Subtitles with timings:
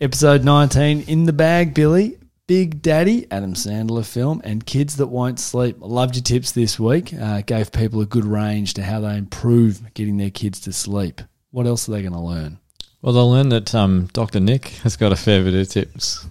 [0.00, 2.18] Episode 19 in the bag, Billy.
[2.48, 5.76] Big Daddy, Adam Sandler film, and Kids That Won't Sleep.
[5.80, 7.14] I loved your tips this week.
[7.14, 11.22] Uh, gave people a good range to how they improve getting their kids to sleep.
[11.52, 12.58] What else are they going to learn?
[13.02, 14.40] Well, they'll learn that um, Dr.
[14.40, 16.26] Nick has got a fair bit of tips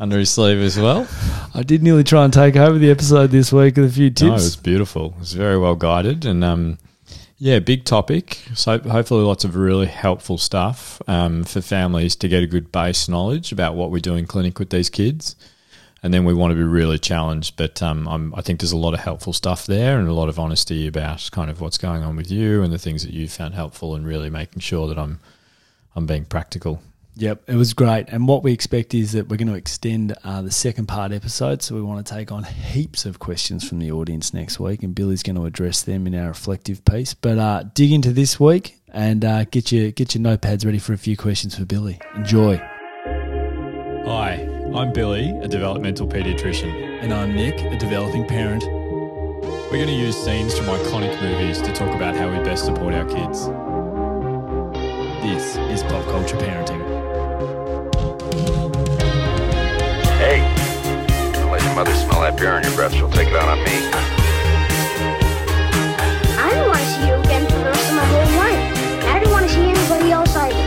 [0.00, 1.06] under his sleeve as well.
[1.54, 4.22] I did nearly try and take over the episode this week with a few tips.
[4.22, 5.12] No, it was beautiful.
[5.16, 6.78] It was very well guided and um,
[7.42, 8.38] yeah, big topic.
[8.54, 13.08] So hopefully, lots of really helpful stuff um, for families to get a good base
[13.08, 15.34] knowledge about what we do in clinic with these kids.
[16.04, 17.56] And then we want to be really challenged.
[17.56, 20.38] But um, i think there's a lot of helpful stuff there and a lot of
[20.38, 23.54] honesty about kind of what's going on with you and the things that you found
[23.54, 25.18] helpful and really making sure that I'm
[25.96, 26.80] I'm being practical.
[27.14, 28.08] Yep, it was great.
[28.08, 31.62] And what we expect is that we're going to extend uh, the second part episode.
[31.62, 34.94] So we want to take on heaps of questions from the audience next week, and
[34.94, 37.12] Billy's going to address them in our reflective piece.
[37.12, 40.94] But uh, dig into this week and uh, get your get your notepads ready for
[40.94, 42.00] a few questions for Billy.
[42.14, 42.56] Enjoy.
[44.06, 48.64] Hi, I'm Billy, a developmental pediatrician, and I'm Nick, a developing parent.
[48.64, 52.94] We're going to use scenes from iconic movies to talk about how we best support
[52.94, 53.46] our kids.
[55.22, 56.91] This is pop culture parenting.
[60.22, 60.38] Hey,
[61.32, 62.94] don't let your mother smell that beer on your breath.
[62.94, 63.74] She'll take it out on me.
[66.38, 68.62] I don't want to see you again for the rest of my whole life.
[69.10, 70.62] I don't want to see anybody else either.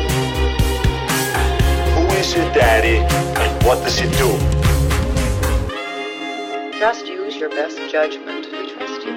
[1.95, 4.35] Who is your daddy and what does he do?
[6.77, 8.47] Just use your best judgment.
[8.51, 9.15] We trust you.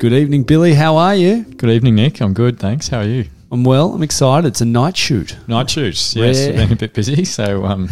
[0.00, 0.74] Good evening, Billy.
[0.74, 1.44] How are you?
[1.44, 2.20] Good evening, Nick.
[2.20, 2.88] I'm good, thanks.
[2.88, 3.26] How are you?
[3.52, 3.92] I'm well.
[3.94, 4.46] I'm excited.
[4.48, 5.36] It's a night shoot.
[5.48, 6.38] Night shoots, yes.
[6.48, 6.52] Rare.
[6.54, 7.88] Been a bit busy, so um,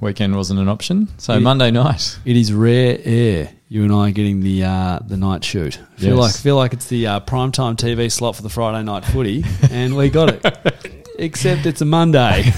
[0.00, 1.08] weekend wasn't an option.
[1.18, 2.18] So It- Monday night.
[2.24, 3.50] It is rare air.
[3.70, 5.78] You and I getting the uh, the night shoot.
[5.96, 6.18] Feel Yes.
[6.18, 9.94] like feel like it's the uh, primetime TV slot for the Friday night footy, and
[9.94, 11.04] we got it.
[11.18, 12.44] Except it's a Monday.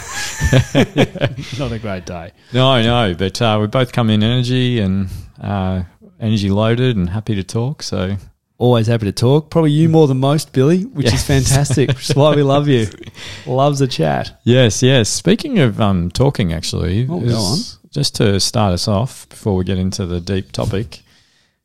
[1.58, 2.32] Not a great day.
[2.52, 5.08] No, no, but uh, we both come in energy and
[5.40, 5.82] uh,
[6.20, 7.82] energy loaded and happy to talk.
[7.82, 8.16] So
[8.60, 9.48] Always happy to talk.
[9.48, 11.88] Probably you more than most, Billy, which is fantastic.
[11.88, 12.88] which is why we love you.
[13.46, 14.38] Loves a chat.
[14.44, 15.08] yes, yes.
[15.08, 19.64] Speaking of um, talking, actually, Oh, go is- just to start us off before we
[19.64, 21.00] get into the deep topic,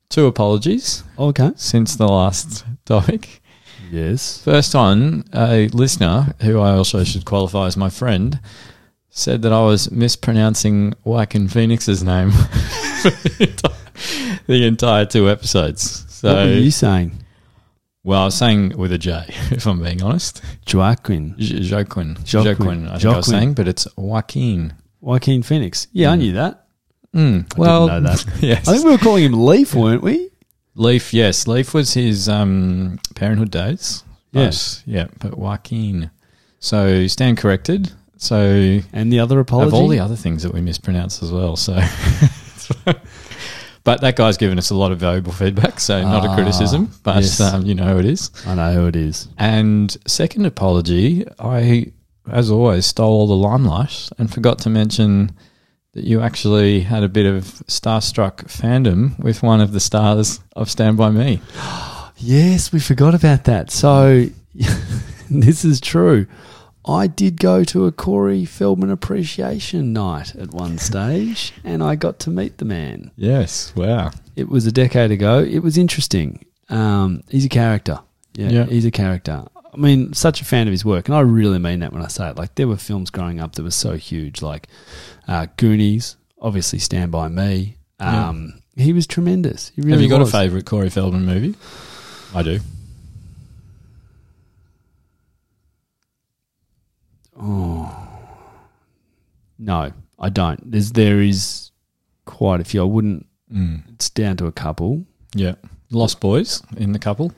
[0.09, 1.51] two apologies Okay.
[1.57, 3.41] since the last topic.
[3.91, 4.41] Yes.
[4.41, 8.39] First one, a listener who I also should qualify as my friend
[9.09, 16.04] said that I was mispronouncing Joaquin Phoenix's name for the entire- the entire two episodes.
[16.25, 17.11] So, what were you saying?
[18.03, 20.41] well, I was saying with a J, if I'm being honest.
[20.71, 21.35] Joaquin.
[21.37, 22.15] J- Joaquin.
[22.31, 22.45] Joaquin.
[22.45, 24.73] Joaquin, I think I was saying, but it's Joaquin.
[25.01, 25.87] Joaquin Phoenix.
[25.91, 26.67] Yeah, I knew that.
[27.15, 28.25] Mm, I well, didn't know that.
[28.41, 28.67] yes.
[28.67, 30.29] I think we were calling him Leaf, weren't we?
[30.75, 31.47] Leaf, yes.
[31.47, 34.03] Leaf was his um, parenthood days.
[34.31, 34.83] Yes.
[34.85, 36.11] But, yeah, but Joaquin.
[36.59, 37.91] So stand corrected.
[38.17, 39.67] So And the other apology.
[39.67, 41.55] of all the other things that we mispronounce as well.
[41.55, 41.73] So,
[43.85, 45.79] but that guy's given us a lot of valuable feedback.
[45.79, 47.39] So not Ah, a criticism, but yes.
[47.39, 48.29] um, you know who it is.
[48.45, 49.29] I know who it is.
[49.37, 51.93] And second apology, I,
[52.29, 55.31] as always, stole all the limelight and forgot to mention
[55.93, 60.69] that you actually had a bit of starstruck fandom with one of the stars of
[60.69, 61.39] Stand By Me.
[62.17, 63.69] Yes, we forgot about that.
[63.71, 64.27] So
[65.29, 66.27] this is true.
[66.87, 72.19] I did go to a Corey Feldman appreciation night at one stage, and I got
[72.19, 73.11] to meet the man.
[73.15, 74.11] Yes, wow.
[74.35, 75.39] It was a decade ago.
[75.39, 76.45] It was interesting.
[76.69, 77.99] Um, he's a character.
[78.35, 78.65] Yeah, Yeah.
[78.65, 79.45] he's a character.
[79.73, 82.07] I mean, such a fan of his work, and I really mean that when I
[82.07, 82.37] say it.
[82.37, 84.67] Like, there were films growing up that were so huge, like
[85.27, 87.77] uh, Goonies, obviously Stand By Me.
[87.99, 88.29] Yeah.
[88.29, 89.71] Um, He was tremendous.
[89.75, 90.29] He really Have you got was.
[90.29, 91.55] a favourite Corey Feldman movie?
[92.33, 92.59] I do.
[97.39, 97.91] Oh,
[99.57, 100.71] no, I don't.
[100.71, 101.71] There's there is
[102.25, 102.81] quite a few.
[102.81, 103.25] I wouldn't.
[103.51, 103.83] Mm.
[103.93, 105.05] It's down to a couple.
[105.33, 105.55] Yeah.
[105.91, 107.31] Lost Boys in the couple.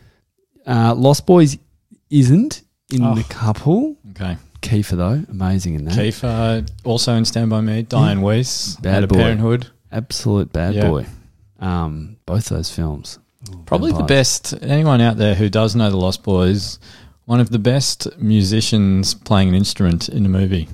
[0.66, 1.58] Uh, Lost Boys
[2.10, 2.62] isn't
[2.92, 3.16] in Oh.
[3.16, 3.98] the couple.
[4.12, 4.38] Okay.
[4.62, 5.94] Kiefer though, amazing in that.
[5.96, 7.84] Kiefer, also in Stand By Me.
[7.84, 8.82] Dianne Wiest.
[8.82, 9.18] Bad boy.
[9.18, 9.68] Parenthood.
[9.92, 10.90] Absolute bad Yeah.
[10.90, 11.06] boy.
[11.60, 13.20] Um, both those films.
[13.66, 14.54] Probably the best.
[14.62, 16.80] Anyone out there who does know the Lost Boys,
[17.28, 20.68] one of the best musicians playing an instrument in a movie.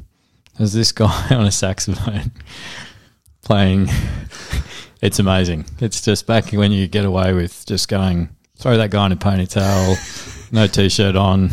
[0.58, 2.32] There's this guy on a saxophone
[3.44, 3.90] playing.
[5.02, 5.66] It's amazing.
[5.82, 9.18] It's just back when you get away with just going, throw that guy in a
[9.18, 11.50] ponytail, no t shirt on,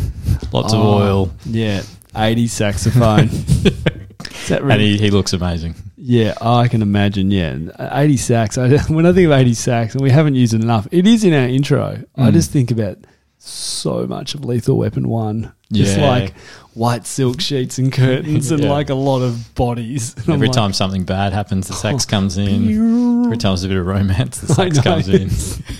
[0.53, 1.81] lots of Oh, oil, Yeah,
[2.15, 3.25] 80s saxophone.
[3.27, 4.91] Is that and really?
[4.91, 5.75] he, he looks amazing.
[5.97, 7.29] yeah, I can imagine.
[7.29, 8.57] Yeah, 80 sax.
[8.57, 11.25] I, when I think of 80 sax, and we haven't used it enough, it is
[11.25, 12.01] in our intro.
[12.15, 12.31] I Mm.
[12.33, 12.99] just think about
[13.43, 15.51] so much of Lethal Weapon One.
[15.73, 16.09] Just Yeah.
[16.09, 16.33] like
[16.73, 18.71] white silk sheets and curtains and Yeah.
[18.71, 20.13] like a lot of bodies.
[20.17, 23.23] And I'm Every like, time something bad happens, the sax comes in.
[23.25, 25.29] Every time there's a bit of romance, the sex comes in.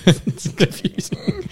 [0.05, 1.47] it's confusing.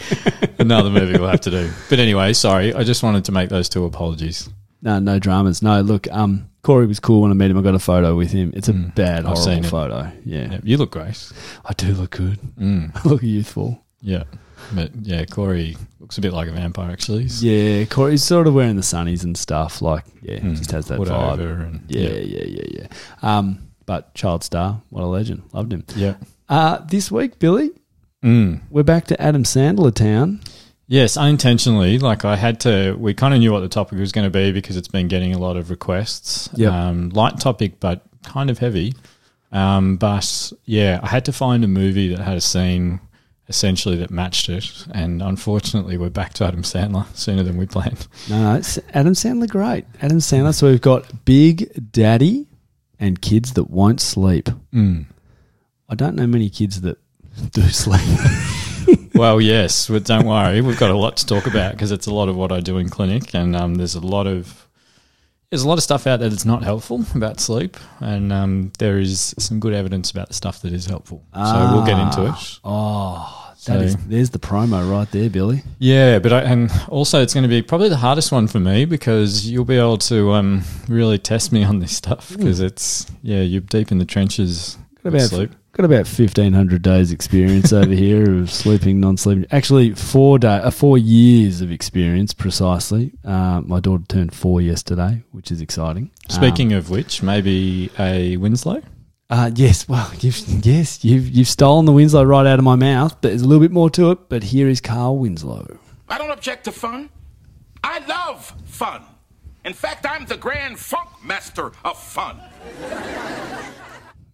[0.58, 1.70] Another movie we'll have to do.
[1.90, 2.74] But anyway, sorry.
[2.74, 4.50] I just wanted to make those two apologies.
[4.82, 5.62] No, no dramas.
[5.62, 7.58] No, look, um, Corey was cool when I met him.
[7.58, 8.52] I got a photo with him.
[8.56, 10.12] It's a Mm, bad, I've seen horrible photo.
[10.26, 10.52] Yeah.
[10.54, 11.32] Yeah, you look great.
[11.66, 12.40] I do look good.
[12.60, 13.84] Mm, I look youthful.
[14.02, 14.24] yeah.
[14.74, 17.24] But yeah, Corey looks a bit like a vampire, actually.
[17.24, 19.82] He's Yeah, Corey's sort of wearing the sunnies and stuff.
[19.82, 21.34] Like, yeah, mm, just has that put vibe.
[21.40, 22.88] over and Yeah, yeah, yeah, yeah.
[23.22, 25.44] Um, but child star, what a legend.
[25.54, 25.84] Loved him.
[25.96, 26.16] yeah.
[26.48, 27.72] Uh, this week, Billy,
[28.24, 28.62] Mm.
[28.70, 30.42] we're back to Adam Sandler town.
[30.88, 32.00] Yes, unintentionally.
[32.00, 32.96] Like I had to.
[33.00, 35.34] We kind of knew what the topic was going to be because it's been getting
[35.34, 36.50] a lot of requests.
[36.56, 36.72] Yep.
[36.74, 38.94] Um, light topic, but kind of heavy.
[39.52, 43.00] Um, but yeah, I had to find a movie that had a scene
[43.50, 48.08] essentially that matched it, and unfortunately, we're back to Adam Sandler sooner than we planned.
[48.30, 49.86] No, no, it's Adam Sandler, great.
[50.02, 50.54] Adam Sandler.
[50.54, 52.48] So we've got Big Daddy
[53.00, 54.50] and kids that won't sleep.
[54.74, 55.06] Mm.
[55.90, 56.98] I don't know many kids that
[57.52, 58.02] do sleep.
[59.20, 62.14] Well, yes, but don't worry, we've got a lot to talk about because it's a
[62.14, 64.69] lot of what I do in clinic, and um, there's a lot of
[65.52, 69.00] there's a lot of stuff out there that's not helpful about sleep, and um, there
[69.00, 71.24] is some good evidence about the stuff that is helpful.
[71.34, 72.60] so we'll get into it.
[72.64, 75.64] Oh, that is So- there's the promo right there, Billy.
[75.80, 78.86] Yeah, but I, and also it's going to be probably the hardest one for me
[78.86, 83.42] because you'll be able to um, really test me on this stuff because it's yeah
[83.42, 84.78] you're deep in the trenches.
[85.04, 85.52] Got about sleep.
[85.80, 89.46] Got about fifteen hundred days experience over here of sleeping, non-sleeping.
[89.50, 93.14] Actually, four day, uh, four years of experience precisely.
[93.24, 96.12] Uh, my daughter turned four yesterday, which is exciting.
[96.28, 98.82] Speaking of which, maybe a Winslow.
[99.30, 103.14] Uh, yes, well, you've, yes, you've you've stolen the Winslow right out of my mouth,
[103.22, 104.28] but there's a little bit more to it.
[104.28, 105.80] But here is Carl Winslow.
[106.10, 107.10] I don't object to fun.
[107.86, 109.04] I love fun.
[109.64, 112.42] In fact, I'm the grand funk master of fun.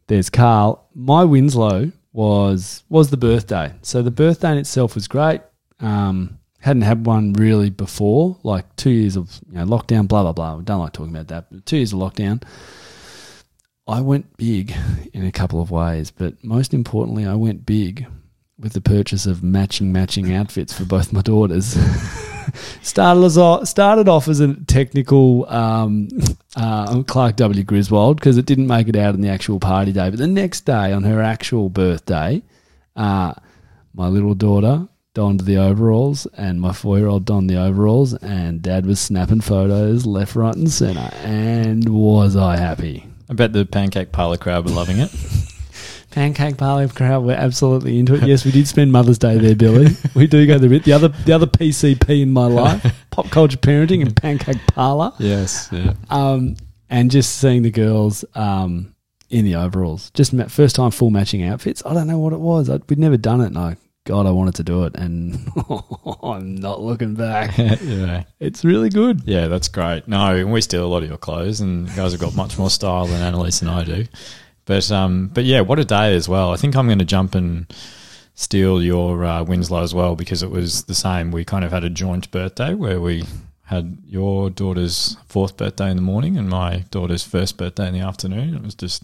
[0.08, 0.88] There's Carl.
[0.94, 5.42] My Winslow was was the birthday, so the birthday in itself was great.
[5.80, 10.34] Um, hadn't had one really before, like two years of you know lockdown, blah blah
[10.34, 10.62] blah.
[10.62, 11.48] Don't like talking about that.
[11.52, 12.44] But two years of lockdown.
[13.88, 14.76] I went big
[15.14, 18.08] in a couple of ways, but most importantly, I went big
[18.60, 21.78] with the purchase of matching matching outfits for both my daughters.
[22.82, 26.08] started as off, started off as a technical um,
[26.56, 27.64] uh, Clark W.
[27.64, 30.10] Griswold because it didn't make it out on the actual party day.
[30.10, 32.42] But the next day, on her actual birthday,
[32.96, 33.34] uh,
[33.94, 39.00] my little daughter donned the overalls, and my four-year-old donned the overalls, and Dad was
[39.00, 41.10] snapping photos left, right, and centre.
[41.24, 43.08] And was I happy?
[43.30, 45.10] I bet the pancake parlor crowd were loving it.
[46.16, 48.24] Pancake parlor crowd, we're absolutely into it.
[48.24, 49.88] Yes, we did spend Mother's Day there, Billy.
[50.16, 50.86] We do go the bit.
[50.86, 55.12] The other, the other PCP in my life, pop culture parenting and pancake parlor.
[55.20, 55.94] yes, yeah.
[56.10, 56.56] Um,
[56.90, 58.96] and just seeing the girls um,
[59.30, 61.84] in the overalls, just ma- first time full matching outfits.
[61.86, 62.70] I don't know what it was.
[62.70, 63.76] I, we'd never done it, and I,
[64.06, 65.38] God, I wanted to do it, and
[66.24, 67.58] I'm not looking back.
[67.58, 68.24] yeah.
[68.40, 69.24] It's really good.
[69.26, 70.08] Yeah, that's great.
[70.08, 72.70] No, we steal a lot of your clothes, and you guys have got much more
[72.70, 74.06] style than Annalise and I do.
[74.66, 76.52] But um, but yeah, what a day as well.
[76.52, 77.72] I think I'm going to jump and
[78.34, 81.32] steal your uh, Winslow as well because it was the same.
[81.32, 83.24] We kind of had a joint birthday where we
[83.64, 88.00] had your daughter's fourth birthday in the morning and my daughter's first birthday in the
[88.00, 88.56] afternoon.
[88.56, 89.04] It was just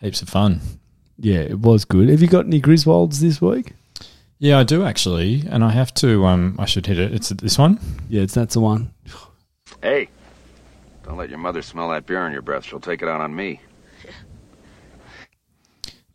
[0.00, 0.60] heaps of fun.
[1.18, 2.08] Yeah, it was good.
[2.08, 3.72] Have you got any Griswolds this week?
[4.38, 6.26] Yeah, I do actually, and I have to.
[6.26, 7.12] Um, I should hit it.
[7.12, 7.80] It's this one.
[8.08, 8.92] Yeah, it's that's the one.
[9.82, 10.08] Hey,
[11.04, 12.64] don't let your mother smell that beer on your breath.
[12.64, 13.60] She'll take it out on me.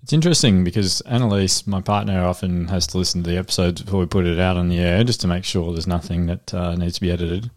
[0.03, 4.05] It's interesting because Annalise, my partner, often has to listen to the episodes before we
[4.05, 6.95] put it out on the air just to make sure there's nothing that uh, needs
[6.95, 7.50] to be edited.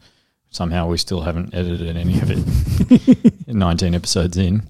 [0.50, 4.62] Somehow we still haven't edited any of it 19 episodes in.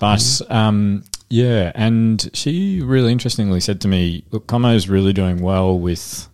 [0.00, 5.78] But um, yeah, and she really interestingly said to me, Look, Como's really doing well
[5.78, 6.28] with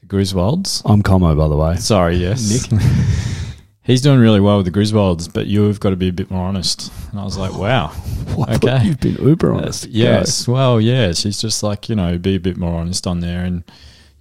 [0.00, 0.82] the Griswolds.
[0.84, 1.76] I'm Como, by the way.
[1.76, 2.66] Sorry, yes.
[3.84, 6.46] He's doing really well with the Griswolds, but you've got to be a bit more
[6.46, 6.92] honest.
[7.10, 7.92] And I was like, wow.
[8.28, 8.84] Well, I thought Okay.
[8.86, 9.86] you've been uber honest.
[9.86, 10.46] Uh, yes.
[10.46, 11.12] Well, yeah.
[11.12, 13.44] She's just like, you know, be a bit more honest on there.
[13.44, 13.64] And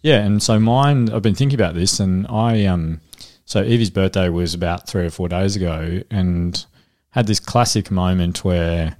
[0.01, 0.23] yeah.
[0.25, 3.01] And so mine, I've been thinking about this and I, um,
[3.45, 6.65] so Evie's birthday was about three or four days ago and
[7.11, 8.95] had this classic moment where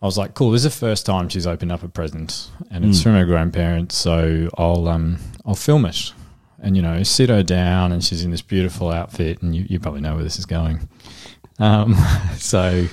[0.00, 2.86] I was like, cool, this is the first time she's opened up a present and
[2.86, 3.96] it's from her grandparents.
[3.96, 6.12] So I'll, um, I'll film it
[6.66, 9.80] and, you know, sit her down and she's in this beautiful outfit and you, you
[9.80, 10.88] probably know where this is going.
[11.58, 11.94] Um,
[12.36, 12.86] so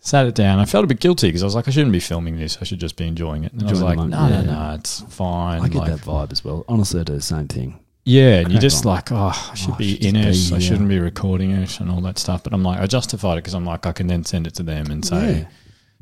[0.00, 0.58] sat it down.
[0.58, 2.58] I felt a bit guilty because I was like, I shouldn't be filming this.
[2.60, 3.52] I should just be enjoying it.
[3.52, 4.46] And I was like, no, moment.
[4.46, 5.62] no, no, it's fine.
[5.62, 6.64] I get like, that vibe as well.
[6.68, 7.78] Honestly, I do the same thing.
[8.06, 8.92] Yeah, and you're just on.
[8.92, 10.32] like, oh, I should Oh, I be should in it.
[10.32, 10.58] be, I yeah.
[10.58, 12.42] shouldn't be recording it and all that stuff.
[12.42, 14.62] But I'm like, I justified it because I'm like, I can then send it to
[14.62, 15.46] them and say Yeah.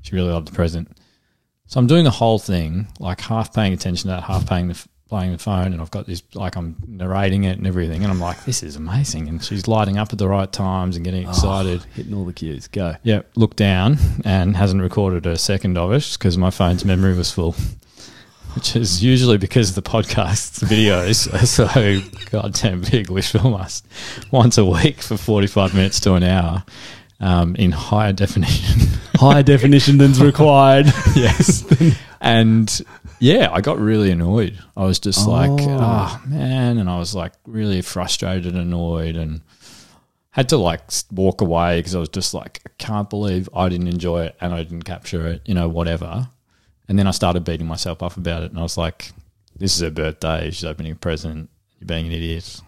[0.02, 0.88] she really loved the present.
[1.66, 4.74] So I'm doing the whole thing, like half paying attention to that, half paying the
[4.74, 8.10] f- playing the phone, and I've got this like I'm narrating it and everything, and
[8.10, 9.28] I'm like, this is amazing.
[9.28, 11.82] And she's lighting up at the right times and getting excited.
[11.82, 12.66] Oh, hitting all the cues.
[12.66, 12.96] Go.
[13.02, 17.30] Yeah, look down and hasn't recorded a second of it because my phone's memory was
[17.30, 17.54] full,
[18.54, 22.00] which is usually because the podcast's videos are so
[22.30, 23.10] goddamn big.
[23.10, 23.82] We film us
[24.30, 26.64] once a week for 45 minutes to an hour
[27.20, 28.88] um, in higher definition.
[29.16, 30.86] Higher definition than's required.
[31.14, 31.66] yes.
[32.22, 32.80] and
[33.22, 34.58] yeah, I got really annoyed.
[34.76, 35.78] I was just like, Oh.
[35.80, 36.78] oh man.
[36.78, 39.42] And I was like really frustrated, and annoyed, and
[40.30, 40.80] had to like
[41.12, 44.52] walk away because I was just like, I can't believe I didn't enjoy it and
[44.54, 46.28] I didn't capture it, you know, whatever.
[46.88, 48.50] And then I started beating myself up about it.
[48.50, 49.12] And I was like,
[49.56, 50.50] this is her birthday.
[50.50, 51.48] She's opening a present.
[51.78, 52.60] You're being an idiot.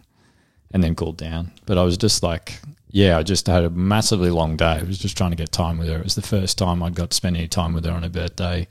[0.73, 1.52] And then cooled down.
[1.66, 4.78] But I was just like, yeah, I just had a massively long day.
[4.80, 5.96] I was just trying to get time with her.
[5.96, 8.08] It was the first time I'd got to spend any time with her on her
[8.11, 8.68] birthday.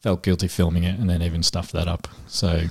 [0.00, 2.08] Felt guilty filming it and then even stuffed that up.
[2.26, 2.62] So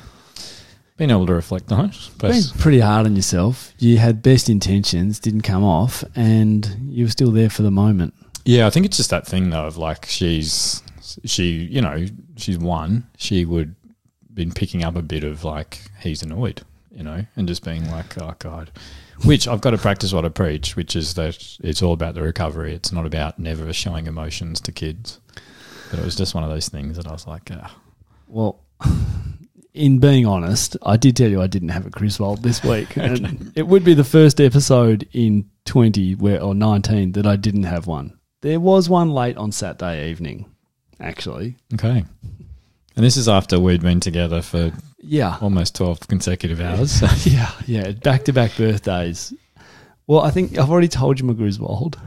[0.98, 2.10] being able to reflect on it.
[2.18, 3.74] But Been pretty hard on yourself.
[3.78, 8.14] You had best intentions, didn't come off, and you were still there for the moment.
[8.46, 10.82] Yeah, I think it's just that thing though of like she's
[11.26, 12.06] she you know
[12.36, 13.76] she's one she would
[14.34, 18.18] been picking up a bit of like he's annoyed you know and just being like
[18.22, 18.70] oh god
[19.24, 22.22] which I've got to practice what I preach which is that it's all about the
[22.22, 25.20] recovery it's not about never showing emotions to kids
[25.90, 27.76] but it was just one of those things that I was like ah.
[28.28, 28.60] Well,
[29.74, 32.98] in being honest, I did tell you I didn't have a Griswold this week.
[32.98, 37.64] and it would be the first episode in 20 where, or 19 that I didn't
[37.64, 38.18] have one.
[38.42, 40.46] There was one late on Saturday evening,
[41.00, 41.58] actually.
[41.74, 42.06] okay
[42.96, 45.38] and this is after we'd been together for Yeah.
[45.40, 49.34] almost 12 consecutive hours Yeah, yeah, back to back birthdays.
[50.08, 52.00] Well, I think I've already told you my Griswold.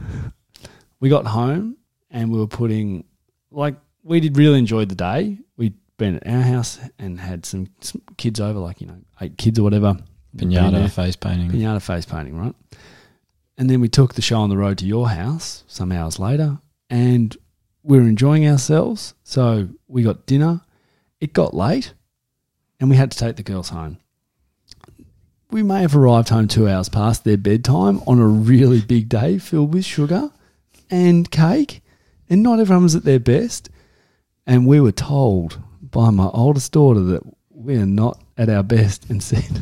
[0.99, 1.77] We got home
[2.09, 3.05] and we were putting,
[3.51, 5.37] like, we did really enjoyed the day.
[5.57, 9.37] We'd been at our house and had some, some kids over, like, you know, eight
[9.37, 9.97] kids or whatever.
[10.35, 12.55] Pinata face painting Pinata face painting, right?
[13.57, 16.59] And then we took the show on the road to your house some hours later
[16.89, 17.35] and
[17.83, 19.13] we were enjoying ourselves.
[19.23, 20.61] So we got dinner.
[21.19, 21.93] It got late
[22.79, 23.97] and we had to take the girls home.
[25.51, 29.37] We may have arrived home two hours past their bedtime on a really big day
[29.37, 30.31] filled with sugar
[30.89, 31.80] and cake,
[32.31, 33.69] and not everyone was at their best.
[34.47, 39.07] And we were told by my oldest daughter that we are not at our best
[39.09, 39.61] and said,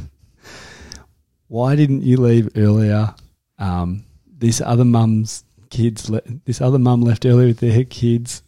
[1.48, 3.14] why didn't you leave earlier?
[3.58, 8.42] Um, this other mum's kids, le- this other mum left earlier with their kids.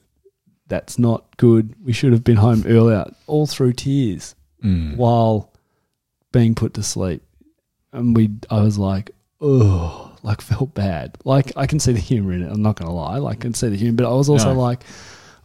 [0.68, 1.76] That's not good.
[1.84, 4.96] We should have been home earlier, all through tears Mm.
[4.96, 5.52] while
[6.32, 7.24] being put to sleep.
[7.92, 9.10] And we, I was like,
[9.42, 11.18] oh, like felt bad.
[11.26, 12.52] Like I can see the humor in it.
[12.52, 13.18] I'm not to lie.
[13.18, 14.60] Like I can see the humor, but I was also No.
[14.60, 14.84] like,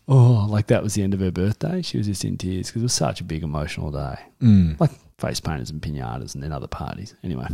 [0.08, 1.82] oh, like that was the end of her birthday.
[1.82, 4.16] She was just in tears because it was such a big emotional day.
[4.42, 4.78] Mm.
[4.80, 7.14] Like face painters and pinatas and then other parties.
[7.24, 7.46] Anyway,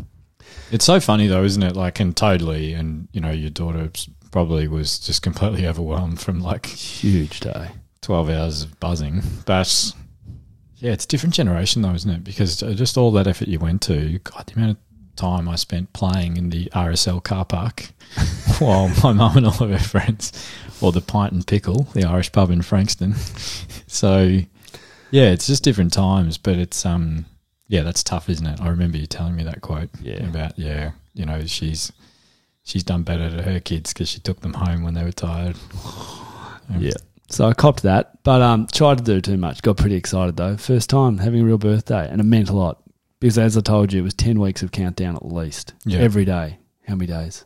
[0.71, 1.76] It's so funny though, isn't it?
[1.76, 3.91] Like, and totally, and you know, your daughter
[4.31, 7.71] probably was just completely overwhelmed from like huge day.
[8.00, 9.23] twelve hours of buzzing.
[9.47, 9.93] But
[10.79, 12.25] yeah, it's a different generation though, isn't it?
[12.25, 14.76] Because just all that effort you went to, God, the amount of
[15.16, 17.90] time I spent playing in the RSL car park
[18.59, 20.33] while my mum and all of her friends,
[20.81, 23.14] or the Pint and Pickle, the Irish pub in Frankston.
[23.87, 24.38] so
[25.11, 27.26] yeah, it's just different times, but it's um
[27.69, 28.61] yeah, that's tough, isn't it?
[28.61, 30.26] I remember you telling me that quote Yeah.
[30.28, 31.92] about yeah, you know, she's
[32.64, 35.57] she's done better to her kids because she took them home when they were tired.
[36.78, 36.92] Yeah.
[37.28, 39.62] So I copped that, but um, tried to do too much.
[39.62, 40.57] Got pretty excited though.
[40.57, 42.82] First time having a real birthday, and it meant a lot
[43.23, 46.00] because, as I told you, it was ten weeks of countdown at least Yeah.
[46.00, 46.59] every day.
[46.87, 47.45] How many days?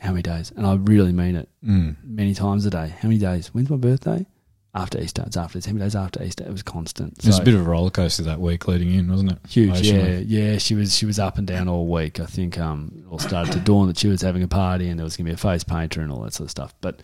[0.00, 0.52] How many days?
[0.56, 1.48] And I really mean it.
[1.64, 1.96] Mm.
[2.04, 2.88] Many times a day.
[3.00, 3.48] How many days?
[3.54, 4.26] When's my birthday?
[4.74, 5.22] After Easter.
[5.26, 5.56] It's after.
[5.56, 6.44] It's how many days after Easter?
[6.44, 7.18] It was constant.
[7.20, 9.38] It was a bit of a roller coaster that week leading in, wasn't it?
[9.48, 10.58] Huge, yeah, yeah.
[10.58, 12.20] She was she was up and down all week.
[12.20, 14.98] I think um, it all started to dawn that she was having a party and
[14.98, 16.74] there was going to be a face painter and all that sort of stuff.
[16.82, 17.00] But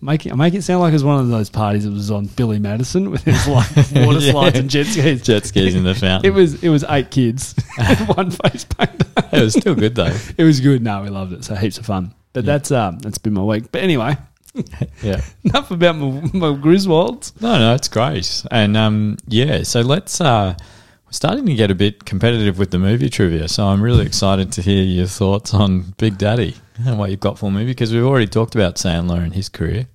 [0.00, 2.26] make it make it sound like it was one of those parties that was on
[2.26, 4.30] Billy Madison with his like water Yeah.
[4.32, 5.22] slides and jet skis.
[5.22, 6.30] Jet skis in the fountain.
[6.30, 9.06] It was it was eight kids and one face painter.
[9.32, 10.14] It was still good though.
[10.38, 10.82] It was good.
[10.82, 11.44] No, we loved it.
[11.44, 12.14] So heaps of fun.
[12.32, 13.72] But that's um that's been my week.
[13.72, 14.16] But anyway,
[15.02, 15.20] Yeah.
[15.44, 17.32] enough about my, my Griswolds.
[17.40, 18.44] No, no, it's great.
[18.50, 20.20] And um, yeah, so let's.
[20.20, 20.54] Uh,
[21.06, 24.50] we're starting to get a bit competitive with the movie trivia, so I'm really excited
[24.52, 28.04] to hear your thoughts on Big Daddy and what you've got for me because we've
[28.04, 29.86] already talked about Sandler and his career.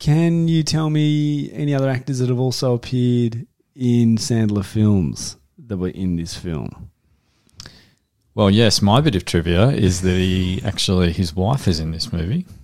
[0.00, 3.46] Can you tell me any other actors that have also appeared
[3.76, 6.90] in Sandler films that were in this film?
[8.34, 12.12] Well, yes, my bit of trivia is that he actually his wife is in this
[12.12, 12.46] movie.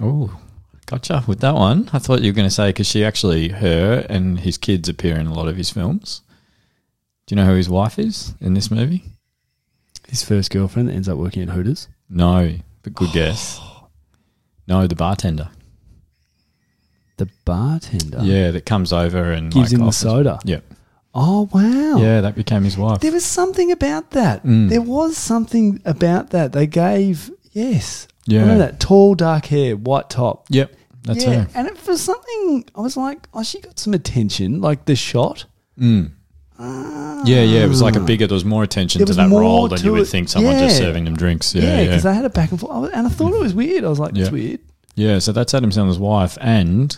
[0.00, 0.38] Oh,
[0.88, 1.88] gotcha with that one.
[1.92, 5.16] I thought you were going to say because she actually her and his kids appear
[5.18, 6.22] in a lot of his films.
[7.26, 9.04] Do you know who his wife is in this movie?
[10.08, 11.88] His first girlfriend that ends up working at Hooters.
[12.08, 13.60] No, but good guess.
[14.66, 15.48] No, the bartender.
[17.16, 18.18] The bartender.
[18.22, 20.38] Yeah, that comes over and Gives like, him the offers- soda.
[20.44, 20.60] Yeah,
[21.14, 21.96] Oh wow.
[21.98, 23.00] yeah, that became his wife.
[23.00, 24.44] There was something about that.
[24.44, 24.68] Mm.
[24.68, 26.52] There was something about that.
[26.52, 28.08] They gave yes.
[28.26, 28.42] Yeah.
[28.42, 30.44] I know that tall, dark hair, white top.
[30.50, 31.50] Yep, that's yeah, her.
[31.54, 32.64] and it was something.
[32.74, 34.60] I was like, oh, she got some attention.
[34.60, 35.46] Like the shot.
[35.78, 36.12] Mm.
[36.60, 38.26] Yeah, yeah, it was like a bigger.
[38.26, 40.06] There was more attention There to that role than you would it.
[40.06, 40.28] think.
[40.28, 41.54] Someone just serving them drinks.
[41.54, 43.54] Yeah, Yeah, because yeah, they had a back and forth, and I thought it was
[43.54, 43.84] weird.
[43.84, 44.30] I was like, it's Yeah.
[44.30, 44.60] weird.
[44.96, 45.18] yeah.
[45.20, 46.96] So that's Adam Sandler's wife, and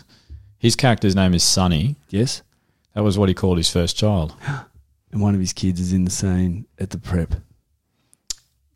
[0.58, 1.96] his character's name is Sonny.
[2.08, 2.42] Yes,
[2.94, 4.34] That was what he called his first child.
[5.12, 7.34] and one of his kids is in the scene at the prep.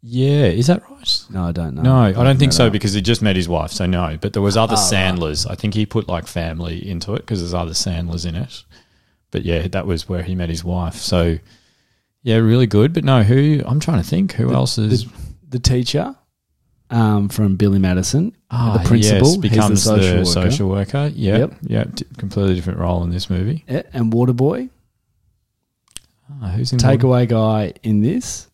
[0.06, 1.24] Yeah, is that right?
[1.30, 1.82] No, I don't know.
[1.82, 4.18] No, I don't think so because he just met his wife, so no.
[4.20, 4.78] But there was other right.
[4.82, 5.46] Sandlers.
[5.46, 8.64] I think he put like family into it because there's other Sandlers in it.
[9.30, 10.96] But yeah, that was where he met his wife.
[10.96, 11.38] So
[12.22, 12.92] yeah, really good.
[12.92, 15.12] But no, who I'm trying to think who else is the,
[15.48, 16.14] the teacher
[16.90, 20.24] um, from Billy Madison, Ah, the principal, yes, he's becomes the social worker.
[20.50, 21.10] social worker.
[21.14, 21.58] Yep, Yep.
[21.62, 21.94] yep.
[21.96, 23.64] t- completely different role in this movie.
[23.66, 24.68] Yeah, and Waterboy,
[26.42, 28.48] Ah, who's in takeaway guy in this,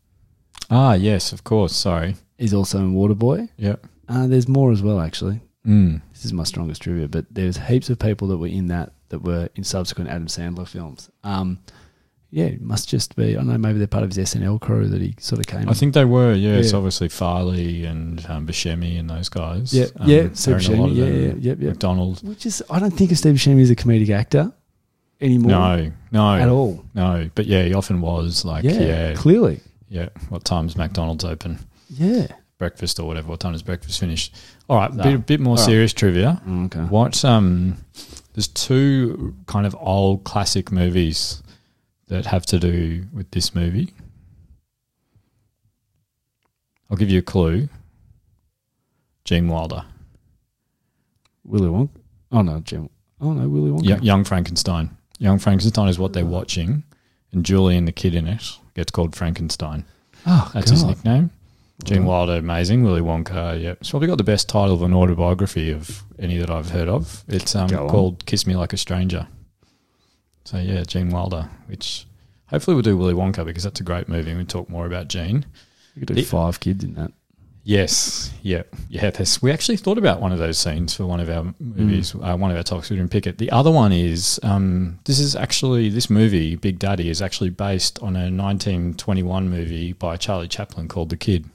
[0.71, 1.75] Ah, yes, of course.
[1.75, 2.17] Sorry.
[2.39, 3.49] He's also in Waterboy.
[3.59, 3.87] Yep.
[4.09, 5.41] Uh, there's more as well, actually.
[5.67, 6.01] Mm.
[6.13, 9.23] This is my strongest trivia, but there's heaps of people that were in that that
[9.23, 11.11] were in subsequent Adam Sandler films.
[11.25, 11.59] Um,
[12.31, 13.31] yeah, it must just be.
[13.33, 13.59] I don't know.
[13.59, 15.69] Maybe they're part of his SNL crew that he sort of came.
[15.69, 16.33] I think they were.
[16.33, 16.79] Yeah, it's Yeah.
[16.79, 19.75] obviously Farley and um, Buscemi and those guys.
[19.75, 21.15] Yeah, Um, yeah, they're Steve in a lot Buscemi, of yeah, them.
[21.15, 21.69] yeah, yep, yep.
[21.71, 22.27] McDonald.
[22.27, 24.53] which is I don't think of Steve Buscemi as a comedic actor
[25.21, 25.51] anymore.
[25.51, 26.85] No, no, at all.
[26.95, 29.15] No, but yeah, he often was like, yeah, yeah,
[29.91, 30.09] yeah.
[30.31, 31.59] What time's McDonald's open?
[31.91, 32.29] Yeah.
[32.57, 33.29] Breakfast or whatever.
[33.29, 34.31] What time does breakfast finish?
[34.69, 35.03] All right, No.
[35.03, 35.65] bit, bit more All right.
[35.67, 36.41] serious trivia.
[36.49, 36.81] Okay.
[36.81, 37.77] What um,
[38.35, 41.43] there's two kind of old classic movies
[42.09, 43.93] that have to do with this movie.
[46.91, 47.69] I'll give you a clue.
[49.25, 49.85] Gene Wilder,
[51.45, 51.91] Willy Wonka.
[52.33, 52.89] Oh no, Jim.
[53.21, 53.99] Oh no, Willy Wonka.
[53.99, 54.97] Y- Young Frankenstein.
[55.19, 56.83] Young Frankenstein is what they're watching,
[57.33, 58.43] and Julian the kid in it
[58.75, 59.85] gets called Frankenstein.
[60.27, 61.31] Oh, That's his nickname.
[61.85, 62.83] Gene Wilder, amazing.
[62.83, 63.71] Willy Wonka, yeah.
[63.73, 67.25] It's probably got the best title of an autobiography of any that I've heard of.
[67.27, 69.27] It's um, called Kiss Me Like a Stranger.
[70.45, 72.07] So, yeah, Gene Wilder, which
[72.49, 75.09] hopefully we'll do Willy Wonka because that's a great movie and we talk more about
[75.09, 75.47] Gene.
[75.95, 77.13] You could do It- five kids in that.
[77.71, 79.11] Yes, yeah, yeah.
[79.11, 82.37] There's, we actually thought about one of those scenes for one of our movies, uh,
[82.37, 82.91] one of our talks.
[82.91, 83.39] We didn't pick it.
[83.39, 88.01] The other one is um, this is actually this movie, Big Daddy, is actually based
[88.01, 91.49] on a 1921 movie by Charlie Chaplin called The Kid.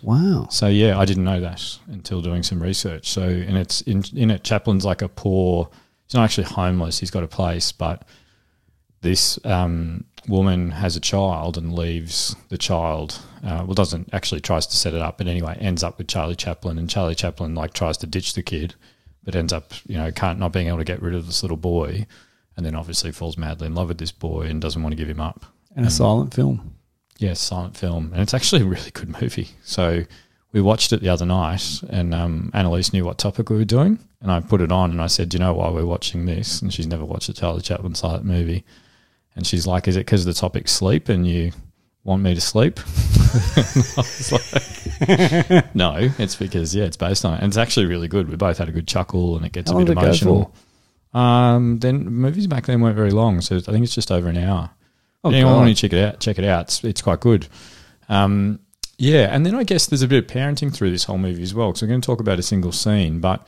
[0.00, 0.46] Wow.
[0.48, 3.08] So yeah, I didn't know that until doing some research.
[3.08, 4.44] So and it's in in it.
[4.44, 5.68] Chaplin's like a poor.
[6.06, 7.00] He's not actually homeless.
[7.00, 8.06] He's got a place, but
[9.06, 13.20] this um, woman has a child and leaves the child.
[13.44, 16.34] Uh, well, doesn't actually tries to set it up, but anyway, ends up with Charlie
[16.34, 18.74] Chaplin, and Charlie Chaplin like tries to ditch the kid,
[19.22, 21.56] but ends up you know can't not being able to get rid of this little
[21.56, 22.06] boy,
[22.56, 25.08] and then obviously falls madly in love with this boy and doesn't want to give
[25.08, 25.46] him up.
[25.76, 26.74] And a silent film.
[27.18, 29.50] Yes, silent film, and it's actually a really good movie.
[29.62, 30.04] So
[30.52, 34.00] we watched it the other night, and um, Annalise knew what topic we were doing,
[34.20, 36.60] and I put it on, and I said, "Do you know why we're watching this?"
[36.60, 38.64] And she's never watched a Charlie Chaplin silent movie,
[39.36, 41.52] and she's like, "Is it because the topic's sleep, and you
[42.02, 47.42] want me to sleep?" I was like, "No, it's because yeah, it's based on it,
[47.42, 48.28] and it's actually really good.
[48.28, 50.06] We both had a good chuckle, and it gets How a bit did it go
[50.06, 50.54] emotional."
[51.14, 54.36] Um, then movies back then weren't very long, so I think it's just over an
[54.36, 54.70] hour.
[55.24, 55.58] Oh, Anyone God.
[55.58, 56.20] want to check it out?
[56.20, 56.64] Check it out.
[56.64, 57.48] It's, it's quite good.
[58.08, 58.60] Um,
[58.98, 61.54] yeah, and then I guess there's a bit of parenting through this whole movie as
[61.54, 61.68] well.
[61.68, 63.46] Because we're going to talk about a single scene, but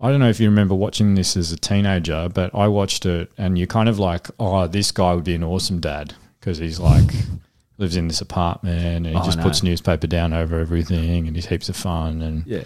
[0.00, 3.30] I don't know if you remember watching this as a teenager, but I watched it,
[3.38, 6.78] and you're kind of like, oh, this guy would be an awesome dad because he's
[6.78, 7.10] like
[7.78, 11.46] lives in this apartment and he Oh, just puts newspaper down over everything, and he's
[11.46, 12.64] heaps of fun and Yeah.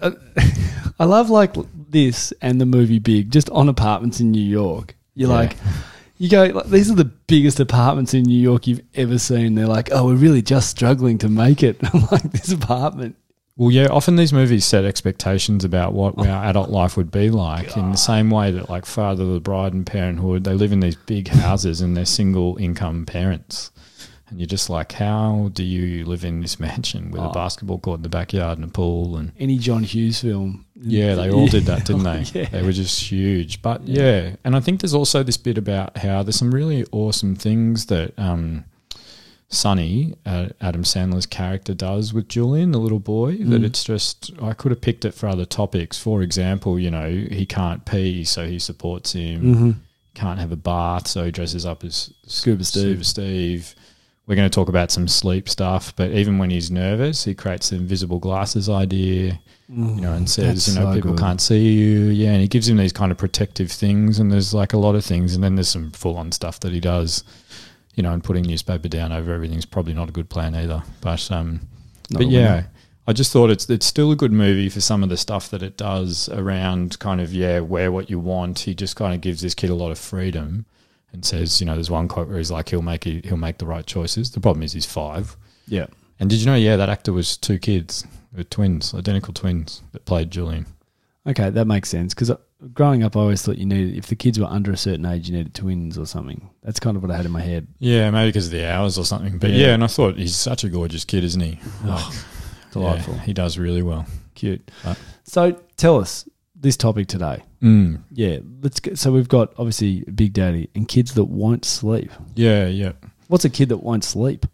[0.00, 0.12] Uh,
[1.00, 1.54] I love like
[1.90, 4.94] this and the movie Big, just on apartments in New York.
[5.14, 5.34] You're Yeah.
[5.36, 5.56] like,
[6.18, 9.54] you go, like, these are the biggest apartments in New York you've ever seen.
[9.54, 11.76] They're like, oh, we're really just struggling to make it.
[11.94, 13.16] I'm like, this apartment.
[13.58, 17.76] Well, yeah, often these movies set expectations about what our adult life would be like
[17.76, 20.78] in the same way that, like, Father of the Bride and Parenthood, they live in
[20.80, 23.72] these big houses and they're single income parents.
[24.30, 27.30] And you're just like, how do you live in this mansion with Oh.
[27.30, 29.16] a basketball court in the backyard and a pool?
[29.16, 30.64] And Any John Hughes film.
[30.80, 32.24] yeah, they all did that, didn't they?
[32.40, 32.48] Yeah.
[32.50, 33.60] They were just huge.
[33.60, 34.36] But yeah.
[34.44, 38.16] and I think there's also this bit about how there's some really awesome things that
[38.18, 38.66] um,
[39.50, 43.38] Sonny, uh, Adam Sandler's character, does with Julian, the little boy.
[43.38, 43.64] That mm.
[43.64, 45.98] it's just I could have picked it for other topics.
[45.98, 49.42] For example, you know, he can't pee, so he supports him.
[49.42, 49.70] Mm-hmm.
[50.14, 53.06] Can't have a bath, so he dresses up as Scuba Steve.
[53.06, 53.74] Steve.
[54.26, 57.70] We're going to talk about some sleep stuff, but even when he's nervous, he creates
[57.70, 59.40] the invisible glasses idea,
[59.72, 59.94] mm.
[59.94, 61.20] you know, and says, you know, so people good.
[61.20, 62.08] can't see you.
[62.08, 64.96] Yeah, and he gives him these kind of protective things, and there's like a lot
[64.96, 67.24] of things, and then there's some full on stuff that he does,
[67.98, 70.84] you know, and putting newspaper down over everything's probably not a good plan either.
[71.00, 71.60] But um,
[72.10, 72.70] Not but yeah, winner.
[73.08, 75.64] I just thought it's it's still a good movie for some of the stuff that
[75.64, 78.60] it does around kind of yeah, wear what you want.
[78.60, 80.64] He just kind of gives this kid a lot of freedom
[81.12, 83.58] and says, you know, there's one quote where he's like, he'll make it, he'll make
[83.58, 84.30] the right choices.
[84.30, 85.36] The problem is he's five.
[85.66, 85.86] Yeah.
[86.20, 86.54] And did you know?
[86.54, 88.06] Yeah, that actor was two kids,
[88.36, 90.66] were twins, identical twins that played Julian.
[91.26, 92.14] Okay, that makes sense.
[92.14, 92.30] Because
[92.72, 95.28] growing up, I always thought you needed, if the kids were under a certain age,
[95.28, 96.50] you needed twins or something.
[96.62, 97.66] That's kind of what I had in my head.
[97.78, 99.38] Yeah, maybe because of the hours or something.
[99.38, 99.68] But Yeah.
[99.68, 101.58] yeah, and I thought he's such a gorgeous kid, isn't he?
[101.84, 102.04] Like,
[102.72, 103.14] Delightful.
[103.14, 104.06] yeah, he does really well.
[104.34, 104.70] Cute.
[104.84, 104.96] Right.
[105.24, 107.42] So tell us this topic today.
[107.62, 108.02] Mm.
[108.12, 108.98] Yeah, let's get.
[108.98, 112.10] So we've got obviously Big Daddy and kids that won't sleep.
[112.34, 112.92] Yeah, yeah.
[113.28, 114.46] What's a kid that won't sleep?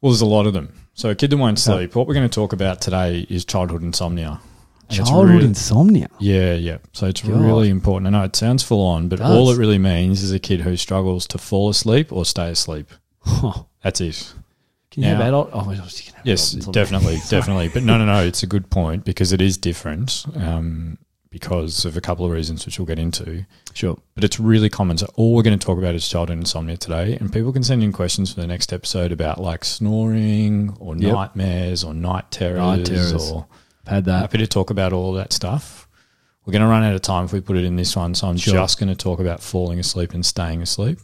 [0.00, 0.72] Well, there's a lot of them.
[0.94, 1.78] So, a kid that won't Okay.
[1.78, 1.94] sleep.
[1.94, 4.40] What we're going to talk about today is childhood insomnia.
[4.96, 6.08] Childhood really- insomnia.
[6.18, 6.78] Yeah, yeah.
[6.92, 7.40] So it's God.
[7.40, 8.06] really important.
[8.06, 9.30] I know it sounds full on, but Does.
[9.30, 12.90] all it really means is a kid who struggles to fall asleep or stay asleep.
[13.20, 13.64] Huh.
[13.82, 14.34] That's it.
[14.90, 15.50] Can you have Now- adult?
[15.52, 17.68] Oh, you can have Yes, definitely, definitely.
[17.68, 18.22] But no, no, no.
[18.24, 20.98] It's a good point because it is different um,
[21.30, 23.46] because of a couple of reasons, which we'll get into.
[23.72, 23.96] Sure.
[24.14, 24.98] But it's really common.
[24.98, 27.82] So all we're going to talk about is childhood insomnia today, and people can send
[27.82, 31.12] in questions for the next episode about like snoring or Yep.
[31.12, 33.30] nightmares or night terrors, Night terrors.
[33.30, 33.46] or
[33.86, 34.20] Had that.
[34.20, 35.88] happy to talk about all that stuff.
[36.44, 38.26] We're going to run out of time if we put it in this one, so
[38.28, 38.54] I'm Sure.
[38.54, 40.98] just going to talk about falling asleep and staying asleep.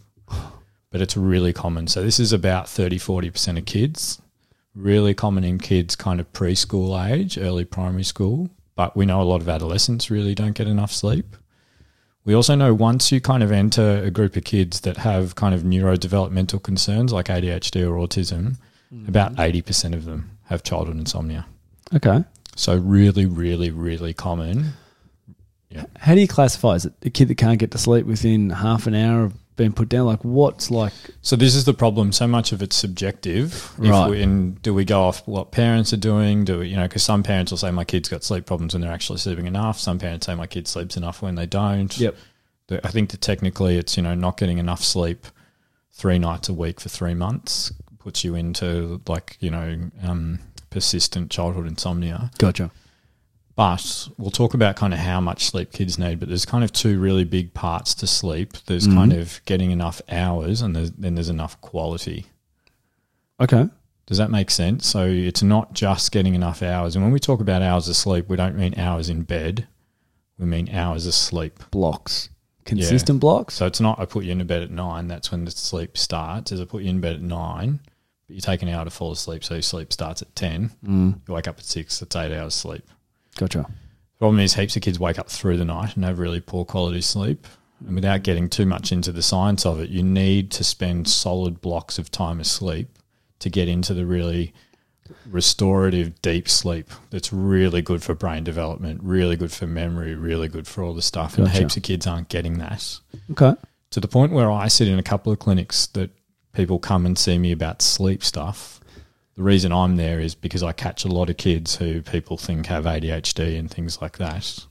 [0.91, 1.87] But it's really common.
[1.87, 4.21] So this is about 30 40% of kids.
[4.75, 9.25] Really common in kids kind of preschool age, early primary school, but we know a
[9.25, 11.37] lot of adolescents really don't get enough sleep.
[12.25, 15.55] We also know once you kind of enter a group of kids that have kind
[15.55, 18.57] of neurodevelopmental concerns like ADHD or autism,
[18.93, 19.09] mm.
[19.09, 21.47] about 80% of them have childhood insomnia.
[21.95, 22.25] Okay.
[22.59, 24.73] So really, really, really common.
[25.71, 25.85] Yeah.
[25.97, 26.75] How do you classify?
[26.75, 29.73] Is it a kid that can't get to sleep within half an hour of being
[29.73, 30.07] put down?
[30.07, 30.93] Like, what's like?
[31.23, 32.11] So this is the problem.
[32.11, 33.73] So much of it's subjective.
[33.79, 34.11] Right.
[34.11, 36.45] we, and do we go off what parents are doing?
[36.45, 36.89] Do we, you know?
[36.89, 39.79] Because some parents will say my kid's got sleep problems when they're actually sleeping enough.
[39.79, 41.97] Some parents say my kid sleeps enough when they don't.
[41.97, 42.17] Yep.
[42.83, 45.29] I think that technically it's you know not getting enough sleep
[45.93, 50.39] three nights a week for three months puts you into like you know um,
[50.71, 52.31] persistent childhood insomnia.
[52.39, 52.71] Gotcha.
[53.57, 56.21] But we'll talk about kind of how much sleep kids need.
[56.21, 58.53] But there's kind of two really big parts to sleep.
[58.67, 58.97] There's mm-hmm.
[58.97, 62.27] kind of getting enough hours, and there's, then there's enough quality.
[63.41, 63.69] Okay.
[64.07, 64.87] Does that make sense?
[64.87, 66.95] So it's not just getting enough hours.
[66.95, 69.67] And when we talk about hours of sleep, we don't mean hours in bed.
[70.39, 71.59] We mean hours of sleep.
[71.71, 72.31] Blocks.
[72.65, 73.55] Consistent blocks.
[73.55, 76.53] So it's not I put you into bed at nine, that's when the sleep starts.
[76.53, 77.81] Is I put you in bed at nine,
[78.29, 80.71] but you take an hour to fall asleep, so your sleep starts at ten.
[80.87, 81.21] Mm.
[81.27, 82.85] You wake up at six, that's eight hours sleep.
[83.37, 83.67] Gotcha.
[84.21, 87.01] Problem is, heaps of kids wake up through the night and have really poor quality
[87.01, 87.47] sleep.
[87.87, 91.61] And without getting too much into the science of it, you need to spend solid
[91.61, 92.89] blocks of time asleep
[93.39, 94.53] to get into the really
[95.31, 100.67] restorative deep sleep that's really good for brain development, really good for memory, really good
[100.67, 101.39] for all the stuff.
[101.39, 102.99] And heaps of kids aren't getting that
[103.31, 103.55] Okay.
[103.91, 106.11] to the point where I sit in a couple of clinics that
[106.59, 108.81] people come and see me about sleep stuff.
[109.37, 112.67] The reason I'm there is because I catch a lot of kids who people think
[112.67, 114.67] have ADHD and things like that.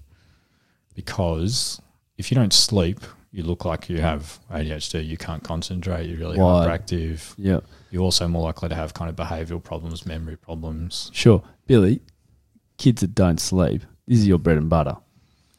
[0.94, 1.82] Because
[2.18, 3.00] if you don't sleep,
[3.32, 5.06] you look like you have ADHD.
[5.08, 6.08] You can't concentrate.
[6.10, 6.68] You're really Right.
[6.68, 7.34] hyperactive.
[7.38, 7.62] Yeah.
[7.90, 11.10] You're also more likely to have kind of behavioural problems, memory problems.
[11.14, 11.42] Sure.
[11.68, 12.02] Billy,
[12.78, 14.98] kids that don't sleep, this is your bread and butter.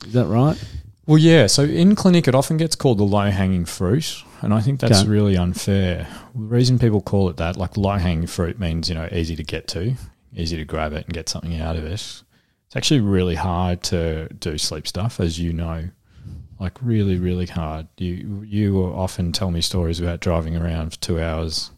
[0.06, 0.62] Is that right?
[1.06, 1.46] Well, yeah.
[1.46, 5.00] So in clinic, it often gets called the low hanging fruit, and I think that's
[5.00, 5.08] Okay.
[5.08, 6.06] really unfair.
[6.34, 9.44] The reason people call it that, like low hanging fruit, means you know easy to
[9.44, 9.94] get to,
[10.34, 11.92] easy to grab it and get something out of it.
[11.92, 15.84] It's actually really hard to do sleep stuff, as you know.
[16.60, 17.86] Like really, really hard.
[17.98, 21.70] You you often tell me stories about driving around for two hours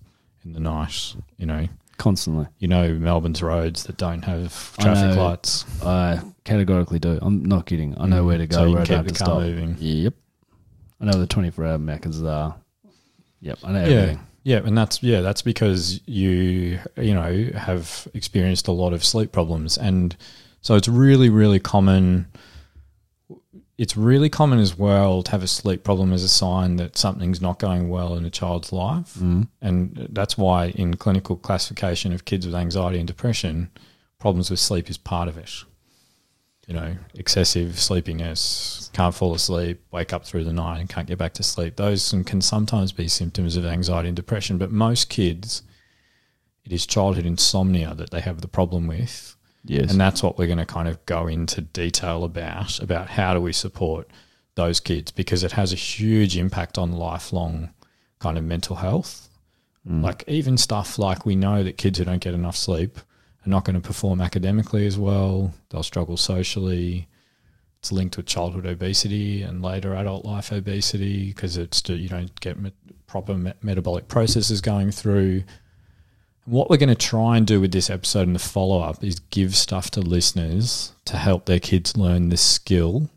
[0.44, 1.14] in the night.
[1.36, 1.68] You know,
[1.98, 2.46] Constantly.
[2.58, 5.24] you know Melbourne's roads that don't have I traffic know.
[5.28, 5.64] lights.
[5.84, 7.18] I categorically do.
[7.20, 7.94] I'm not kidding.
[8.00, 8.26] I know Mm.
[8.26, 8.56] where to go.
[8.56, 9.42] So you where I keep have to the car stop.
[9.42, 9.76] moving.
[9.78, 10.14] Yep.
[11.00, 12.56] I know the 24 hour Maccas are.
[13.40, 13.58] Yep.
[13.64, 14.26] I know yeah everything.
[14.42, 19.32] yeah and that's yeah that's because you you know have experienced a lot of sleep
[19.32, 20.14] problems and
[20.60, 22.26] so it's really really common
[23.80, 27.40] it's really common as well to have a sleep problem as a sign that something's
[27.40, 29.14] not going well in a child's life.
[29.14, 29.48] Mm.
[29.62, 33.70] And that's why, in clinical classification of kids with anxiety and depression,
[34.18, 35.64] problems with sleep is part of it.
[36.70, 41.18] You know, excessive sleepiness, can't fall asleep, wake up through the night and can't get
[41.18, 41.74] back to sleep.
[41.74, 45.64] Those can sometimes be symptoms of anxiety and depression, but most kids,
[46.64, 49.90] it is childhood insomnia that they have the problem with Yes.
[49.90, 53.40] and that's what we're going to kind of go into detail about about how do
[53.40, 54.08] we support
[54.54, 57.70] those kids because it has a huge impact on lifelong
[58.20, 59.28] kind of mental health.
[59.88, 60.02] Mm.
[60.02, 62.98] Like even stuff like we know that kids who don't get enough sleep
[63.46, 65.54] are not going to perform academically as well.
[65.70, 67.08] They'll struggle socially.
[67.78, 72.58] It's linked with childhood obesity and later adult life obesity because it's you don't get
[72.58, 72.72] me-
[73.06, 75.44] proper me- metabolic processes going through.
[76.44, 79.20] What we're going to try and do with this episode and the follow up is
[79.30, 83.08] give stuff to listeners to help their kids learn the skill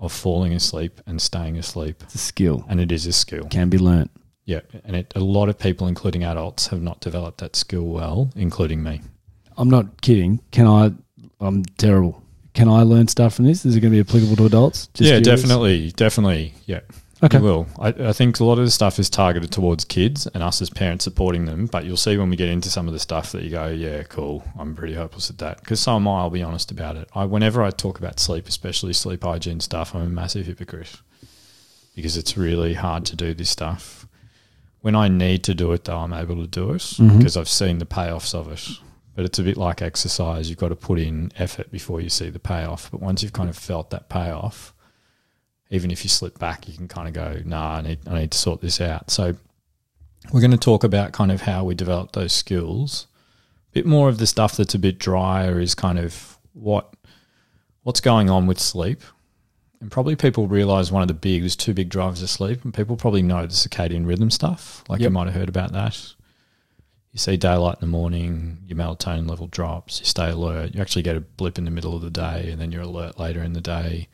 [0.00, 2.02] of falling asleep and staying asleep.
[2.04, 2.64] It's a skill.
[2.68, 3.44] And it is a skill.
[3.46, 4.10] Can be learnt.
[4.44, 4.60] Yeah.
[4.84, 8.82] And it, a lot of people, including adults, have not developed that skill well, including
[8.82, 9.00] me.
[9.56, 10.40] I'm not kidding.
[10.50, 10.92] Can I?
[11.40, 12.22] I'm terrible.
[12.54, 13.66] Can I learn stuff from this?
[13.66, 14.86] Is it going to be applicable to adults?
[14.94, 15.42] Just yeah, curious.
[15.42, 15.92] definitely.
[15.92, 16.54] Definitely.
[16.64, 16.80] Yeah.
[17.22, 17.38] Okay.
[17.38, 17.66] You will.
[17.78, 20.70] I, I think a lot of the stuff is targeted towards kids and us as
[20.70, 21.66] parents supporting them.
[21.66, 24.02] But you'll see when we get into some of the stuff that you go, yeah,
[24.04, 24.42] cool.
[24.58, 25.60] I'm pretty hopeless at that.
[25.60, 26.20] Because so am I.
[26.20, 27.08] I'll be honest about it.
[27.14, 31.00] I, whenever I talk about sleep, especially sleep hygiene stuff, I'm a massive hypocrite
[31.94, 34.06] because it's really hard to do this stuff.
[34.82, 37.18] When I need to do it, though, I'm able to do it mm-hmm.
[37.18, 38.78] because I've seen the payoffs of it.
[39.16, 40.48] But it's a bit like exercise.
[40.50, 42.90] You've got to put in effort before you see the payoff.
[42.90, 44.74] But once you've kind of felt that payoff,
[45.70, 48.30] even if you slip back, you can kind of go, nah, I need, I need
[48.32, 49.10] to sort this out.
[49.10, 49.34] So
[50.32, 53.06] we're going to talk about kind of how we develop those skills.
[53.70, 56.92] A bit more of the stuff that's a bit drier is kind of what
[57.84, 59.00] what's going on with sleep.
[59.80, 62.74] And probably people realize one of the big, there's two big drivers of sleep, and
[62.74, 64.84] people probably know the circadian rhythm stuff.
[64.88, 66.14] Like you might have heard about that.
[67.16, 70.74] You see daylight in the morning, your melatonin level drops, you stay alert.
[70.74, 73.18] You actually get a blip in the middle of the day, and then you're alert
[73.18, 74.08] later in the day.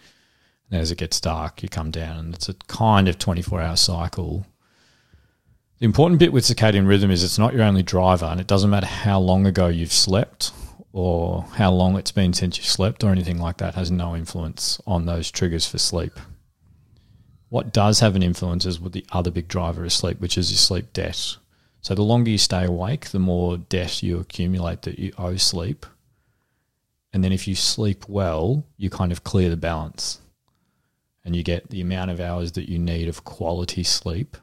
[0.70, 3.74] And as it gets dark, you come down, and it's a kind of 24 hour
[3.74, 4.46] cycle.
[5.80, 8.70] The important bit with circadian rhythm is it's not your only driver, and it doesn't
[8.70, 10.52] matter how long ago you've slept
[10.92, 14.80] or how long it's been since you've slept or anything like that, has no influence
[14.86, 16.20] on those triggers for sleep.
[17.48, 20.52] What does have an influence is what the other big driver is sleep, which is
[20.52, 21.38] your sleep debt.
[21.82, 25.84] So the longer you stay awake, the more debt you accumulate that you owe sleep.
[27.12, 30.20] And then if you sleep well, you kind of clear the balance
[31.24, 34.36] and you get the amount of hours that you need of quality sleep.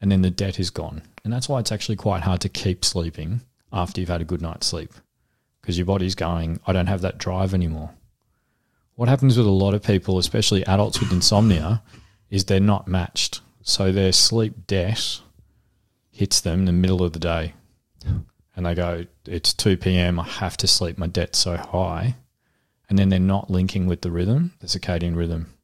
[0.00, 1.02] And then the debt is gone.
[1.24, 3.40] And that's why it's actually quite hard to keep sleeping
[3.72, 4.92] after you've had a good night's sleep
[5.60, 7.90] because your body's going, I don't have that drive anymore.
[8.94, 11.82] What happens with a lot of people, especially adults with insomnia,
[12.30, 13.40] is they're not matched.
[13.62, 15.20] So their sleep debt
[16.18, 17.54] hits them in the middle of the day.
[18.56, 20.18] And they go, It's 2 p.m.
[20.18, 20.98] I have to sleep.
[20.98, 22.16] My debt's so high.
[22.88, 25.54] And then they're not linking with the rhythm, the circadian rhythm.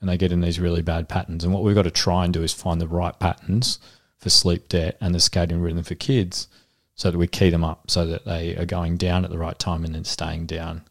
[0.00, 1.44] And they get in these really bad patterns.
[1.44, 3.78] And what we've got to try and do is find the right patterns
[4.18, 6.48] for sleep debt and the circadian rhythm for kids
[6.96, 9.58] so that we key them up so that they are going down at the right
[9.58, 10.82] time and then staying down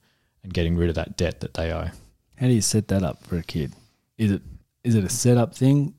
[0.44, 1.90] and getting rid of that debt that they owe.
[2.38, 3.74] How do you set that up for a kid?
[4.18, 4.42] Is it
[4.86, 5.96] is it a setup thing?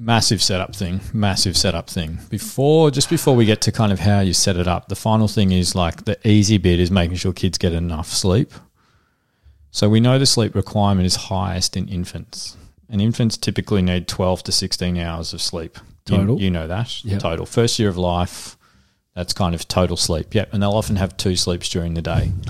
[0.00, 2.18] Massive setup thing massive setup thing.
[2.30, 5.26] Before just before we get to kind of how you set it up the final
[5.26, 8.52] thing is like the easy bit is making sure kids get enough sleep.
[9.70, 12.56] So we know the sleep requirement is highest in infants
[12.88, 15.76] and infants typically need 12 to 16 hours of sleep.
[16.08, 16.40] You- Total?
[16.40, 17.20] you, know that Yep.
[17.20, 17.44] total.
[17.44, 18.56] First year of life
[19.14, 20.34] that's kind of total sleep.
[20.34, 22.32] Yep and they'll often have two sleeps during the day.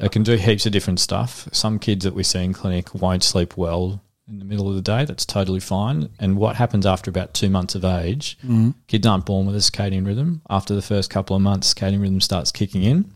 [0.00, 1.48] They can do heaps of different stuff.
[1.52, 4.82] Some kids that we see in clinic won't sleep well in the middle of the
[4.82, 5.04] day.
[5.04, 6.08] That's totally fine.
[6.18, 8.70] And what happens after about two months of age, mm-hmm.
[8.86, 10.42] kids aren't born with a circadian rhythm.
[10.48, 13.12] After the first couple of months, circadian rhythm starts kicking in.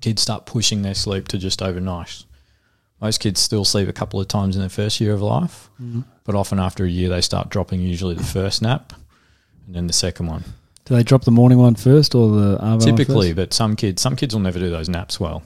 [0.00, 2.24] Kids start pushing their sleep to just overnight.
[3.00, 6.00] Most kids still sleep a couple of times in their first year of life, mm-hmm.
[6.24, 8.92] but often after a year, they start dropping usually the first nap
[9.66, 10.44] and then the second one.
[10.84, 14.34] Do they drop the morning one first or the Typically, but some kids, some kids
[14.34, 15.42] will never do those naps well.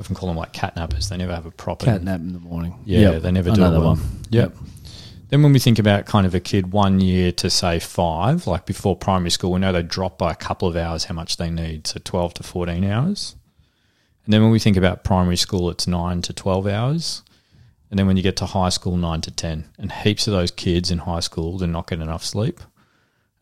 [0.00, 1.08] Often call them like cat nappers.
[1.10, 2.74] They never have a proper cat nap in the morning.
[2.86, 3.96] Yeah, Yep, they never do that well.
[3.96, 4.00] one.
[4.30, 4.56] Yep.
[5.28, 8.66] Then when we think about kind of a kid one year to say five, like
[8.66, 11.50] before primary school, we know they drop by a couple of hours how much they
[11.50, 13.36] need, so twelve to fourteen hours.
[14.24, 17.22] And then when we think about primary school, it's nine to twelve hours.
[17.90, 19.68] And then when you get to high school, nine to ten.
[19.78, 22.60] And heaps of those kids in high school, they're not getting enough sleep.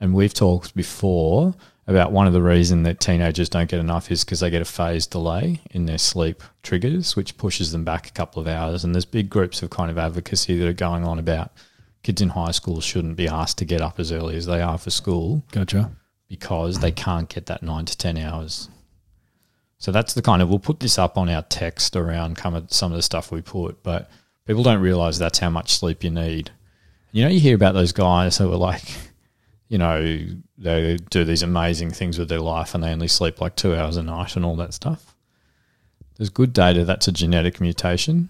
[0.00, 1.54] And we've talked before
[1.88, 4.66] about one of the reason that teenagers don't get enough is because they get a
[4.66, 8.84] phase delay in their sleep triggers, which pushes them back a couple of hours.
[8.84, 11.50] And there's big groups of kind of advocacy that are going on about
[12.02, 14.76] kids in high school shouldn't be asked to get up as early as they are
[14.76, 15.90] for school Gotcha.
[16.28, 18.68] because they can't get that nine to 10 hours.
[19.78, 22.38] So that's the kind of, we'll put this up on our text around
[22.70, 24.10] some of the stuff we put, but
[24.46, 26.50] people don't realize that's how much sleep you need.
[27.12, 28.84] You know, you hear about those guys who are like,
[29.68, 30.18] you know,
[30.56, 33.96] they do these amazing things with their life and they only sleep like two hours
[33.96, 35.14] a night and all that stuff.
[36.16, 38.28] There's good data that's a genetic mutation.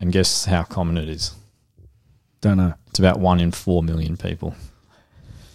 [0.00, 1.34] And guess how common it is?
[2.40, 2.74] Don't know.
[2.88, 4.54] It's about one in four million people.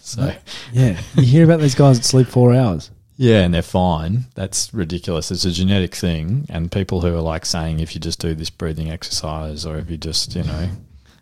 [0.02, 0.34] So,
[0.72, 2.92] Yeah, you hear about these guys that sleep four hours.
[3.18, 4.26] yeah, and they're fine.
[4.36, 5.32] That's ridiculous.
[5.32, 6.46] It's a genetic thing.
[6.48, 9.90] And people who are like saying if you just do this breathing exercise or if
[9.90, 10.70] you just, you know,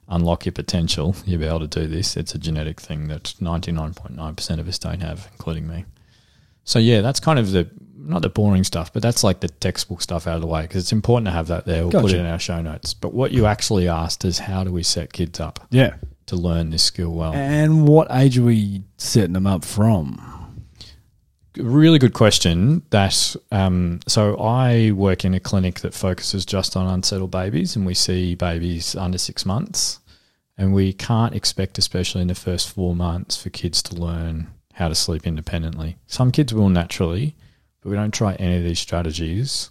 [0.07, 2.15] unlock your potential, you'll be able to do this.
[2.17, 5.85] It's a genetic thing that 99.9% of us don't have, including me.
[6.65, 10.01] So, yeah, that's kind of the, not the boring stuff, but that's like the textbook
[10.01, 11.83] stuff out of the way because it's important to have that there.
[11.87, 12.93] We'll put it in our show notes.
[12.93, 15.95] But what you actually asked is how do we set kids up Yeah.
[16.27, 17.33] to learn this skill well?
[17.33, 20.42] And what age are we setting them up from?
[21.57, 22.83] Really good question.
[22.89, 27.85] That um, so I work in a clinic that focuses just on unsettled babies, and
[27.85, 29.99] we see babies under six months,
[30.57, 34.87] and we can't expect, especially in the first four months, for kids to learn how
[34.87, 35.97] to sleep independently.
[36.07, 37.35] Some kids will naturally,
[37.81, 39.69] but we don't try any of these strategies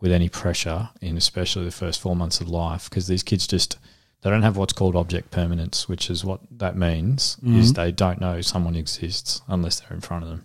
[0.00, 3.78] with any pressure in especially the first four months of life because these kids just
[4.22, 8.20] they don't have what's called object permanence, which is what that means is they don't
[8.20, 10.44] know someone exists unless they're in front of them.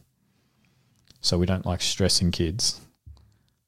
[1.22, 2.80] So we don't like stressing kids,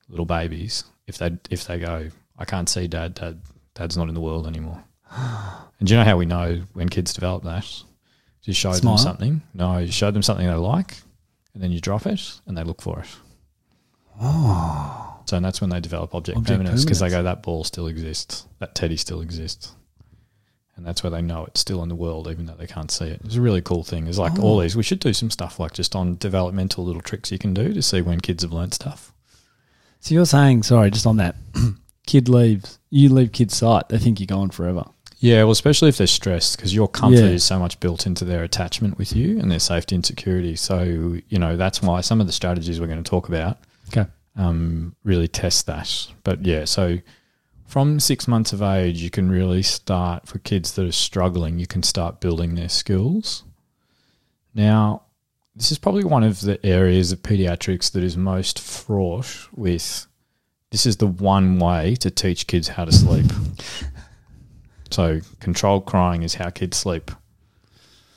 [0.07, 3.41] little babies, if they if they go, I can't see dad, dad,
[3.73, 4.83] dad's not in the world anymore.
[5.79, 7.65] And do you know how we know when kids develop that?
[8.43, 8.97] You show Smile?
[8.97, 9.41] them something.
[9.53, 10.97] No, you show them something they like,
[11.53, 13.07] and then you drop it, and they look for it.
[14.19, 15.21] Oh.
[15.25, 17.87] So and that's when they develop object, Object permanence because they go, that ball still
[17.87, 19.75] exists, that teddy still exists.
[20.79, 23.07] And that's where they know it's still in the world, even though they can't see
[23.07, 23.19] it.
[23.25, 24.07] It's a really cool thing.
[24.07, 24.77] It's like all these.
[24.77, 27.81] We should do some stuff like just on developmental little tricks you can do to
[27.81, 29.11] see when kids have learned stuff.
[29.99, 31.35] So you're saying, sorry, just on that,
[32.07, 34.85] kid leaves, you leave kid's sight, they think you're gone forever.
[35.17, 37.25] Yeah, well, especially if they're stressed, because your comfort Yeah.
[37.31, 40.55] is so much built into their attachment with you and their safety and security.
[40.55, 43.57] So, you know, that's why some of the strategies we're going to talk about
[43.89, 44.09] Okay.
[44.37, 46.07] um, really test that.
[46.23, 46.99] But yeah, so
[47.69, 51.67] from six months of age, you can really start for kids that are struggling, you
[51.67, 53.43] can start building their skills.
[54.55, 55.03] Now,
[55.55, 60.07] this is probably one of the areas of pediatrics that is most fraught with
[60.71, 63.31] this is the one way to teach kids how to sleep.
[64.91, 67.11] So, controlled crying is how kids sleep.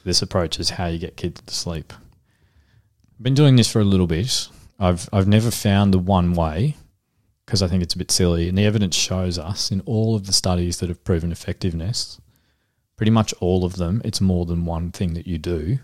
[0.04, 1.92] This approach is how you get kids to sleep.
[1.92, 4.48] I've been doing this for a little bit.
[4.80, 6.76] I've I've never found the one way
[7.52, 8.48] because I think it's a bit silly.
[8.48, 12.18] And the evidence shows us in all of the studies that have proven effectiveness,
[12.96, 15.78] pretty much all of them, it's more than one thing that you do,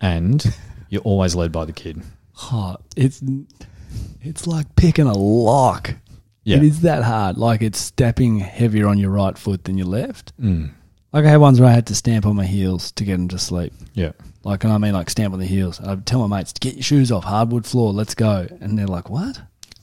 [0.00, 0.54] and
[0.88, 2.00] you're always led by the kid.
[2.52, 3.20] Oh, it's
[4.22, 5.96] it's like picking a lock.
[6.44, 6.58] Yeah.
[6.58, 7.36] It is that hard.
[7.36, 10.32] Like it's stepping heavier on your right foot than your left.
[10.40, 10.70] Mm.
[11.12, 13.26] Like I had ones where I had to stamp on my heels to get them
[13.26, 13.72] to sleep.
[13.94, 14.12] Yeah.
[14.44, 15.80] Like, and I mean like stamp on the heels.
[15.80, 18.46] I'd tell my mates, get your shoes off, hardwood floor, let's go.
[18.60, 19.40] And they're like, what?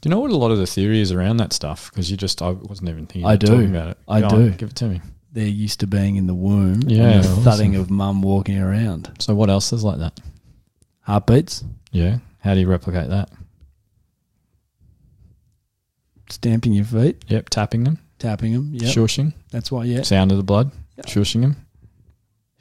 [0.08, 1.92] Do you know what a lot of the theory is around that stuff?
[1.92, 3.48] Because you just, I wasn't even thinking I do.
[3.48, 3.98] talking about it.
[4.08, 4.36] I Go do.
[4.38, 5.02] on, give it to me.
[5.34, 6.80] They're used to being in the womb.
[6.88, 7.44] Yeah, the awesome.
[7.44, 9.12] thudding of mum walking around.
[9.20, 10.18] So, what else is like that?
[11.02, 12.20] Heartbeats, Yeah.
[12.40, 13.30] How do you replicate that?
[16.30, 17.50] stamping your feet, Yep.
[17.50, 18.70] Tapping them, tapping them.
[18.74, 19.84] Yeah, shushing, that's why.
[19.84, 20.72] Yeah, sound of the blood,
[21.06, 21.58] shushing them.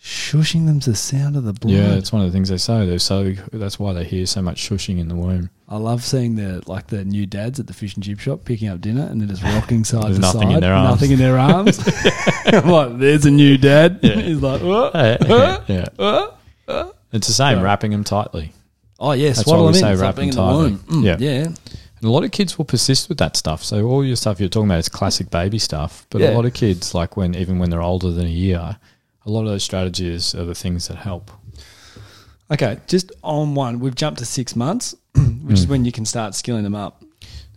[0.06, 1.74] Shushing them's the sound of the blood.
[1.74, 2.86] Yeah, it's one of the things they say.
[2.86, 5.50] They're so that's why they hear so much shushing in the womb.
[5.68, 8.68] I love seeing the like the new dads at the fish and chip shop picking
[8.68, 10.90] up dinner and they're just rocking side to nothing side, in their arms.
[10.90, 11.78] nothing in their arms.
[12.46, 13.98] I'm like, there's a new dad.
[14.02, 14.94] He's like, "What?
[14.94, 15.88] yeah,
[17.12, 17.60] it's the same.
[17.62, 18.52] Wrapping them tightly.
[19.00, 19.92] oh yeah, That's why we say in.
[19.92, 20.56] It's like wrap them the tightly.
[20.56, 20.78] womb.
[20.78, 21.16] Mm, Yeah.
[21.18, 23.64] yeah, And a lot of kids will persist with that stuff.
[23.64, 26.06] So all your stuff you're talking about is classic baby stuff.
[26.10, 26.30] But Yeah.
[26.30, 28.76] a lot of kids, like when even when they're older than a year,
[29.27, 31.31] a lot of those strategies are the things that help.
[32.51, 35.72] Okay, just on one, we've jumped to six months, which is hmm.
[35.72, 37.03] when you can start skilling them up.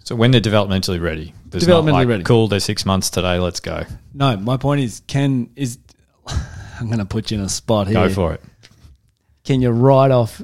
[0.03, 2.23] So when they're developmentally ready, there's Developmentally like, ready.
[2.23, 3.37] Cool, they're six months today.
[3.37, 3.83] Let's go.
[4.15, 5.77] No, my point is, can is
[6.27, 7.95] I'm going to put you in a spot here.
[7.95, 8.41] Go for it.
[9.43, 10.41] Can you write off?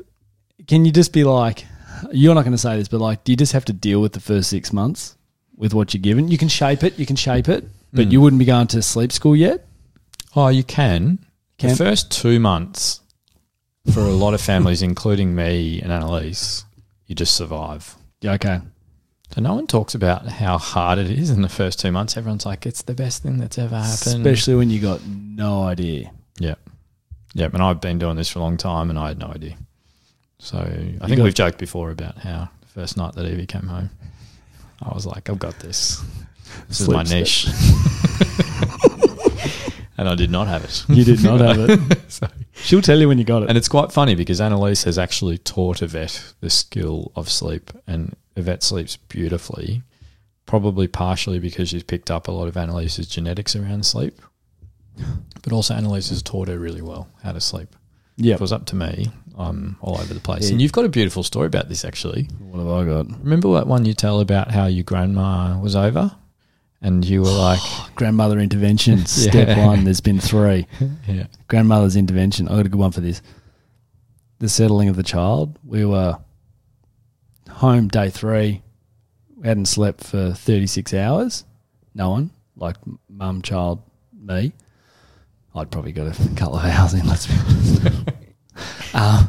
[0.68, 1.66] Can you just be like,
[2.12, 4.14] you're not going to say this, but like, do you just have to deal with
[4.14, 5.16] the first six months
[5.56, 6.28] with what you're given?
[6.28, 8.12] You can shape it, you can shape it, but hmm.
[8.12, 9.65] you wouldn't be going to sleep school yet.
[10.36, 11.20] Oh, you can.
[11.58, 11.70] Can.
[11.70, 13.00] The first two months
[13.94, 16.66] for a lot of families, including me and Annalise,
[17.08, 17.96] you just survive.
[18.22, 18.60] Yeah, okay.
[19.34, 22.16] So no one talks about how hard it is in the first two months.
[22.16, 24.26] Everyone's like, it's the best thing that's ever happened.
[24.26, 26.12] Especially when you got no idea.
[26.40, 26.56] Yeah.
[27.34, 27.50] Yeah.
[27.52, 29.58] And I've been doing this for a long time and I had no idea.
[30.40, 30.60] So
[31.02, 33.90] I think we've joked before about how the first night that Evie came home,
[34.82, 36.04] I was like, I've got this.
[36.68, 37.48] This is my niche.
[39.98, 40.84] and I did not have it.
[40.90, 42.00] You did not have it.
[42.12, 43.50] So- She'll tell you when you got it.
[43.50, 48.16] and it's quite funny because Annalise has actually taught Yvette the skill of sleep, and
[48.38, 49.82] Yvette sleeps beautifully,
[50.46, 54.22] probably partially because she's picked up a lot of Annalise's genetics around sleep,
[55.44, 57.76] but also Annalise has taught her really well how to sleep.
[58.18, 58.36] yeah.
[58.36, 60.46] If it was up to me, I'm all over the place.
[60.46, 60.52] Yeah.
[60.54, 62.30] And you've got a beautiful story about this, actually.
[62.40, 63.20] What have I got?
[63.22, 66.16] Remember that one you tell about how your grandma was over?
[66.86, 67.60] And you were like,
[67.96, 69.06] Grandmother intervention.
[69.08, 69.86] Step one.
[69.86, 70.68] There's been three.
[71.08, 71.26] yeah.
[71.48, 72.48] Grandmother's intervention.
[72.48, 73.24] I got a good one for this.
[74.38, 75.58] The settling of the child.
[75.66, 76.20] We were
[77.50, 78.62] home day three.
[79.36, 81.44] We hadn't slept for 36 hours.
[81.96, 82.76] No one, like
[83.10, 83.82] mum, child,
[84.14, 84.54] me.
[85.56, 88.10] I'd probably got a couple of hours in, let's be honest.
[88.94, 89.26] uh,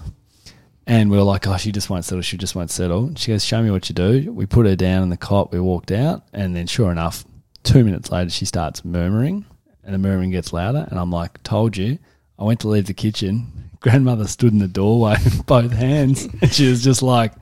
[0.87, 2.21] and we were like, oh, she just won't settle.
[2.21, 3.15] She just won't settle.
[3.15, 4.31] She goes, show me what you do.
[4.31, 5.53] We put her down in the cot.
[5.53, 6.25] We walked out.
[6.35, 7.25] And then, sure enough,
[7.67, 9.45] two minutes later, she starts murmuring.
[9.85, 10.87] And the murmuring gets louder.
[10.91, 11.99] And I'm like, told you.
[12.39, 13.71] I went to leave the kitchen.
[13.81, 16.25] Grandmother stood in the doorway with both hands.
[16.41, 17.33] And she was just like,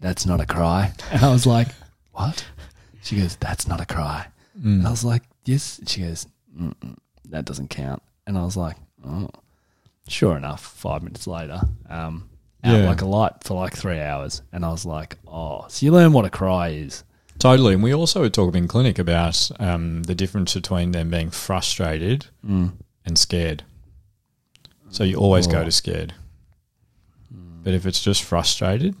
[0.00, 0.92] that's not a cry.
[1.10, 1.68] And I was like,
[2.12, 2.44] what?
[3.02, 4.26] She goes, that's not a cry.
[4.62, 5.78] And I was like, yes.
[5.78, 6.26] And she goes,
[7.30, 8.02] that doesn't count.
[8.26, 8.76] And I was like,
[9.06, 9.28] oh.
[10.06, 12.28] Sure enough, five minutes later, um,
[12.62, 12.86] out Yeah.
[12.86, 14.42] like a light for like three hours.
[14.52, 17.04] And I was like, oh, so you learn what a cry is.
[17.38, 17.74] Totally.
[17.74, 23.18] And we also talk in clinic about um, the difference between them being frustrated and
[23.18, 23.64] scared.
[24.90, 25.64] So you always go Oh.
[25.64, 26.14] to scared.
[27.62, 28.94] But if it's just frustrated,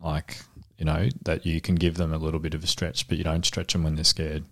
[0.00, 0.38] like,
[0.78, 3.24] you know, that you can give them a little bit of a stretch, but you
[3.24, 4.44] don't stretch them when they're scared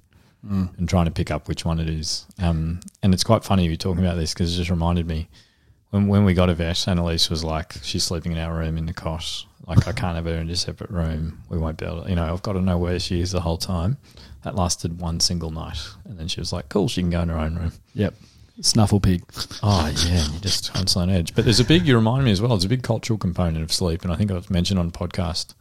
[0.43, 2.25] and trying to pick up which one it is.
[2.39, 5.29] Um, and it's quite funny you're talking about this because it just reminded me
[5.91, 8.87] when, when we got a vet, Annalise was like, she's sleeping in our room in
[8.87, 9.45] the cot.
[9.67, 11.43] Like, I can't have her in a separate room.
[11.49, 13.41] We won't be able to, you know, I've got to know where she is the
[13.41, 13.99] whole time.
[14.43, 15.79] That lasted one single night.
[16.05, 17.73] And then she was like, cool, she can go in her own room.
[17.95, 18.15] Yep.
[18.61, 19.23] Snuffle pig.
[19.63, 21.35] Oh, yeah, you're just on edge.
[21.35, 23.73] But there's a big, you remind me as well, there's a big cultural component of
[23.73, 24.03] sleep.
[24.03, 25.55] And I think I've mentioned on podcast,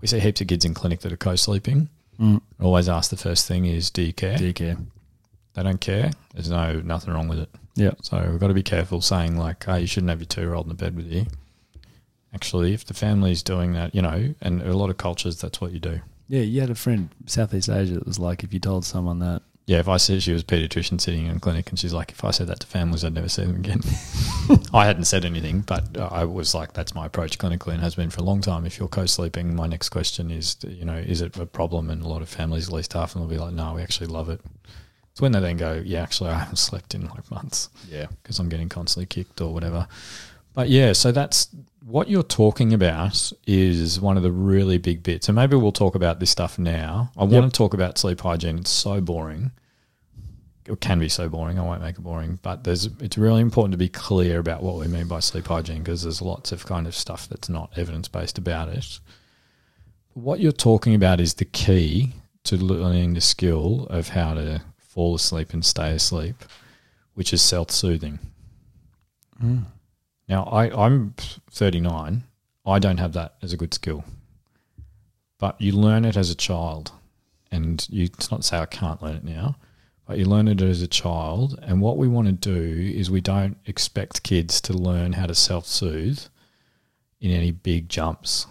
[0.00, 1.88] we see heaps of kids in clinic that are co sleeping.
[2.20, 2.40] Mm.
[2.60, 4.36] Always ask the first thing is, do you care?
[4.36, 4.76] Do you care?
[5.54, 6.10] They don't care.
[6.34, 7.50] There's no nothing wrong with it.
[7.74, 7.92] Yeah.
[8.02, 10.68] So we've got to be careful saying like, "Oh, you shouldn't have your two-year-old in
[10.68, 11.26] the bed with you."
[12.34, 15.72] Actually, if the family's doing that, you know, and a lot of cultures, that's what
[15.72, 16.00] you do.
[16.28, 19.42] Yeah, you had a friend, Southeast Asia, that was like, if you told someone that,
[19.66, 22.10] Yeah, if I said she was a pediatrician sitting in a clinic, and she's like,
[22.10, 23.80] "If I said that to families, I'd never see them again."
[24.72, 28.10] I hadn't said anything, but I was like, "That's my approach clinically, and has been
[28.10, 31.36] for a long time." If you're co-sleeping, my next question is, you know, is it
[31.36, 31.90] a problem?
[31.90, 33.82] And a lot of families, at least half of them, will be like, "No, we
[33.82, 34.40] actually love it."
[35.12, 38.38] It's when they then go, "Yeah, actually, I haven't slept in like months." yeah, because
[38.38, 39.86] I'm getting constantly kicked or whatever.
[40.54, 41.48] But yeah, so that's
[41.84, 45.28] what you're talking about is one of the really big bits.
[45.28, 47.10] And maybe we'll talk about this stuff now.
[47.16, 48.58] I want to talk about sleep hygiene.
[48.58, 49.50] It's so boring.
[50.64, 51.58] It can be so boring.
[51.58, 54.76] I won't make it boring, but there's it's really important to be clear about what
[54.76, 58.06] we mean by sleep hygiene because there's lots of kind of stuff that's not evidence
[58.06, 59.00] based about it.
[60.14, 62.12] What you're talking about is the key
[62.44, 66.44] to learning the skill of how to fall asleep and stay asleep,
[67.14, 68.18] which is self soothing.
[69.42, 69.64] Mm.
[70.28, 71.14] Now, I, I'm
[71.50, 72.24] 39.
[72.64, 74.04] I don't have that as a good skill.
[75.38, 76.92] But you learn it as a child.
[77.50, 79.56] And you, it's not to say I can't learn it now,
[80.06, 81.58] but you learn it as a child.
[81.62, 85.34] And what we want to do is we don't expect kids to learn how to
[85.34, 86.20] self soothe
[87.20, 88.46] in any big jumps.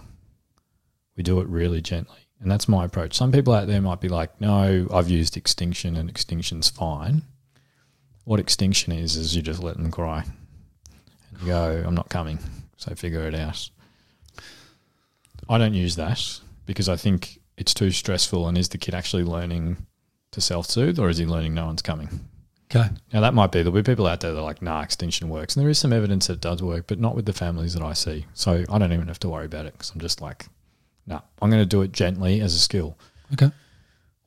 [1.16, 2.21] We do it really gently.
[2.42, 3.14] And that's my approach.
[3.16, 7.22] Some people out there might be like, no, I've used extinction and extinction's fine.
[8.24, 10.24] What extinction is, is you just let them cry
[11.32, 12.40] and you go, I'm not coming.
[12.78, 13.70] So figure it out.
[15.50, 18.48] I don't use that because I think it's too stressful.
[18.48, 19.86] And is the kid actually learning
[20.32, 22.22] to self soothe or is he learning no one's coming?
[22.74, 25.30] okay, Now, that might be, there'll be people out there that are like, nah, extinction
[25.30, 25.56] works.
[25.56, 27.84] And there is some evidence that it does work, but not with the families that
[27.84, 28.26] I see.
[28.34, 30.46] So I don't even have to worry about it because I'm just like,
[31.12, 32.98] nah, I'm going to do it gently as a skill.
[33.34, 33.52] okay,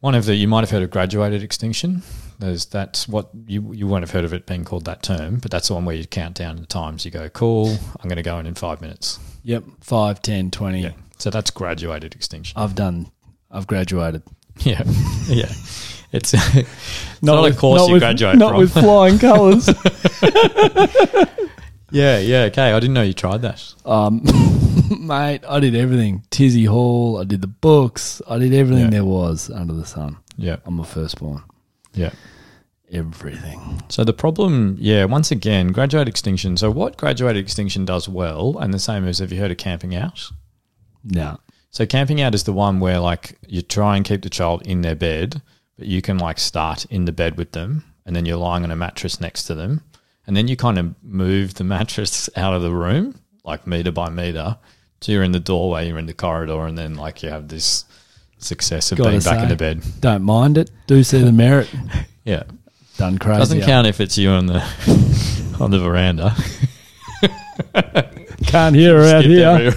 [0.01, 2.03] One of the you might have heard of graduated extinction.
[2.39, 5.51] There's that's what you you won't have heard of it being called that term, but
[5.51, 7.05] that's the one where you count down the times.
[7.05, 9.19] You go, cool, I'm going to go in in five minutes.
[9.45, 10.81] yep, 5, 10, 20.
[10.81, 12.59] Yeah, so that's graduated extinction.
[12.59, 13.11] I've done,
[13.51, 14.23] I've graduated.
[14.61, 14.83] yeah,
[15.27, 15.53] yeah.
[16.13, 18.55] It's, it's not, a course you with, graduate not from.
[18.55, 19.69] Not with flying colours.
[21.91, 22.43] yeah, yeah.
[22.45, 23.75] Okay, I didn't know you tried that.
[23.85, 24.23] um,
[24.99, 26.25] Mate, I did everything.
[26.31, 28.91] Tizzie Hall, I did the books, I did everything Yeah.
[28.91, 30.17] there was under the sun.
[30.37, 30.57] Yeah.
[30.65, 31.43] I'm a firstborn.
[31.95, 32.11] Yeah.
[32.93, 33.83] Everything.
[33.89, 36.57] So the problem, yeah, once again, graduate extinction.
[36.57, 39.95] So what graduate extinction does well, and the same as have you heard of camping
[39.95, 40.31] out?
[41.03, 41.39] No.
[41.71, 44.83] So camping out is the one where like you try and keep the child in
[44.83, 45.41] their bed,
[45.79, 48.71] but you can like start in the bed with them, and then you're lying on
[48.71, 49.81] a mattress next to them,
[50.27, 54.09] and then you kind of move the mattress out of the room, like meter by
[54.11, 54.59] meter.
[55.05, 57.85] So you're in the doorway, you're in the corridor, and then like you have this
[58.39, 59.83] success of Gotta being back in the bed.
[60.01, 60.71] Don't mind it.
[60.87, 61.69] Do see the merit.
[62.25, 62.45] Yeah,
[62.97, 63.39] Done crazy.
[63.39, 64.61] doesn't count if it's you on the
[65.61, 66.35] on the veranda.
[68.47, 69.73] Can't hear her out here.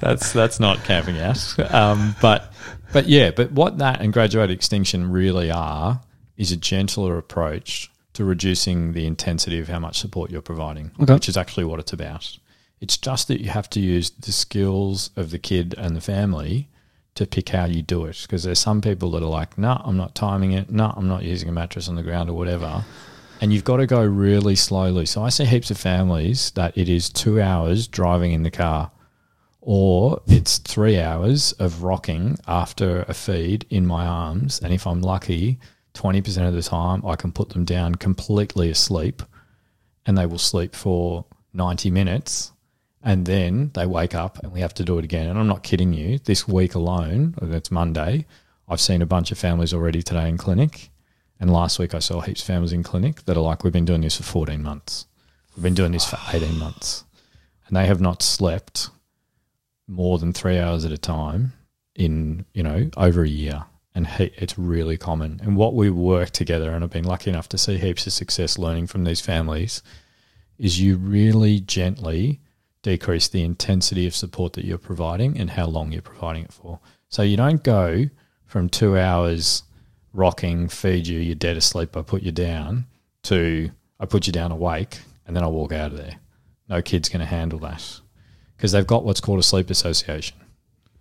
[0.00, 1.72] that's that's not camping out.
[1.72, 2.52] Um, but
[2.92, 6.00] but yeah, but what that and graduate extinction really are
[6.36, 11.14] is a gentler approach to reducing the intensity of how much support you're providing, Okay.
[11.14, 12.36] which is actually what it's about.
[12.80, 16.68] It's just that you have to use the skills of the kid and the family
[17.14, 18.22] to pick how you do it.
[18.22, 20.70] Because there's some people that are like, no, I'm not timing it.
[20.70, 22.84] No, I'm not using a mattress on the ground or whatever.
[23.40, 25.06] And you've got to go really slowly.
[25.06, 28.90] So I see heaps of families that it is two hours driving in the car,
[29.60, 34.60] or it's three hours of rocking after a feed in my arms.
[34.60, 35.58] And if I'm lucky,
[35.94, 39.22] 20% of the time I can put them down completely asleep
[40.04, 42.52] and they will sleep for 90 minutes
[43.06, 45.28] and then they wake up and we have to do it again.
[45.28, 46.18] And I'm not kidding you.
[46.18, 48.26] This week alone, it's Monday,
[48.68, 50.90] I've seen a bunch of families already today in clinic.
[51.38, 53.84] And last week I saw heaps of families in clinic that are like, we've been
[53.84, 55.06] doing this for 14 months.
[55.54, 57.04] We've been doing this for 18 months.
[57.68, 58.90] And they have not slept
[59.86, 61.52] more than three hours at a time
[61.94, 63.66] in, you know, over a year.
[63.94, 65.40] And he, it's really common.
[65.44, 68.58] And what we work together, and I've been lucky enough to see heaps of success
[68.58, 69.80] learning from these families,
[70.58, 72.40] is you really gently
[72.86, 76.78] decrease the intensity of support that you're providing and how long you're providing it for.
[77.08, 78.04] So you don't go
[78.44, 79.64] from two hours
[80.12, 82.86] rocking, feed you, you're dead asleep, I put you down,
[83.24, 86.20] to I put you down awake and then I walk out of there.
[86.68, 88.00] No kid's going to handle that
[88.56, 90.36] because they've got what's called a sleep association.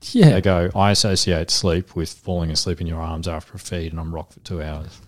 [0.01, 0.31] Yeah.
[0.31, 3.99] They go, I associate sleep with falling asleep in your arms after a feed and
[3.99, 4.99] I'm rocked for two hours.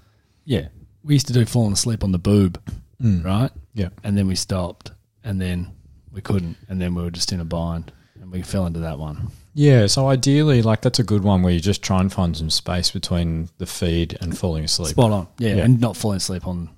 [0.46, 0.68] Yeah.
[1.04, 2.62] We used to do falling asleep on the boob,
[3.02, 3.26] mm.
[3.26, 3.52] right?
[3.74, 3.90] Yeah.
[4.04, 4.92] And then we stopped.
[5.24, 5.74] And then
[6.18, 6.58] we couldn't.
[6.68, 7.94] And then we were just in a bind.
[8.20, 9.30] And we fell into that one.
[9.54, 12.50] Yeah, so ideally, like that's a good one where you just try and find some
[12.50, 14.90] space between the feed and falling asleep.
[14.90, 15.28] Spot on.
[15.38, 15.56] Yeah.
[15.56, 15.64] Yeah.
[15.66, 16.70] And not falling asleep on.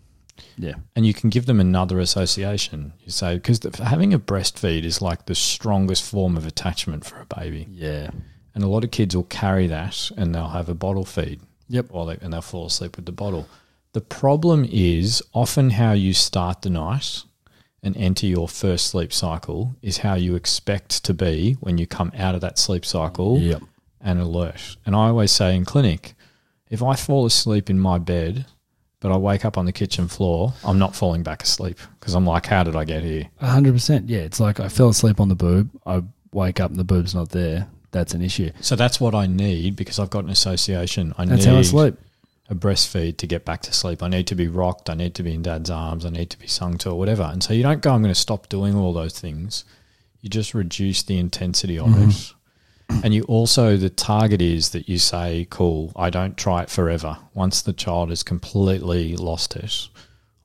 [0.57, 0.73] Yeah.
[0.93, 2.91] and you can give them another association.
[3.05, 7.25] You say because having a breastfeed is like the strongest form of attachment for a
[7.39, 8.09] baby, Yeah.
[8.53, 11.39] and a lot of kids will carry that and they'll have a bottle feed.
[11.69, 11.91] Yep.
[11.91, 13.47] While they, and they'll fall asleep with the bottle.
[13.93, 17.23] The problem is often how you start the night
[17.83, 22.11] and enter your first sleep cycle is how you expect to be when you come
[22.17, 23.61] out of that sleep cycle Yep.
[24.01, 24.75] and alert.
[24.85, 26.13] And I always say in clinic,
[26.69, 28.45] if I fall asleep in my bed,
[28.99, 32.25] but I wake up on the kitchen floor, I'm not falling back asleep because I'm
[32.25, 33.29] like, how did I get here?
[33.39, 34.09] A hundred percent.
[34.09, 34.19] Yeah.
[34.19, 35.69] It's like I fell asleep on the boob.
[35.85, 36.03] I
[36.33, 37.67] wake up and the boob's not there.
[37.91, 38.51] That's an issue.
[38.59, 41.13] So that's what I need because I've got an association.
[41.17, 41.95] I That's need how I sleep.
[42.49, 44.01] A breastfeed to get back to sleep.
[44.01, 44.89] I need to be rocked.
[44.89, 46.05] I need to be in dad's arms.
[46.05, 47.23] I need to be sung to or whatever.
[47.23, 49.65] And so you don't go, I'm going to stop doing all those things.
[50.21, 52.09] You just reduce the intensity of it.
[52.09, 53.01] Mm-hmm.
[53.03, 57.17] And you also, the target is that you say, cool, I don't try it forever.
[57.35, 59.89] Once the child has completely lost it,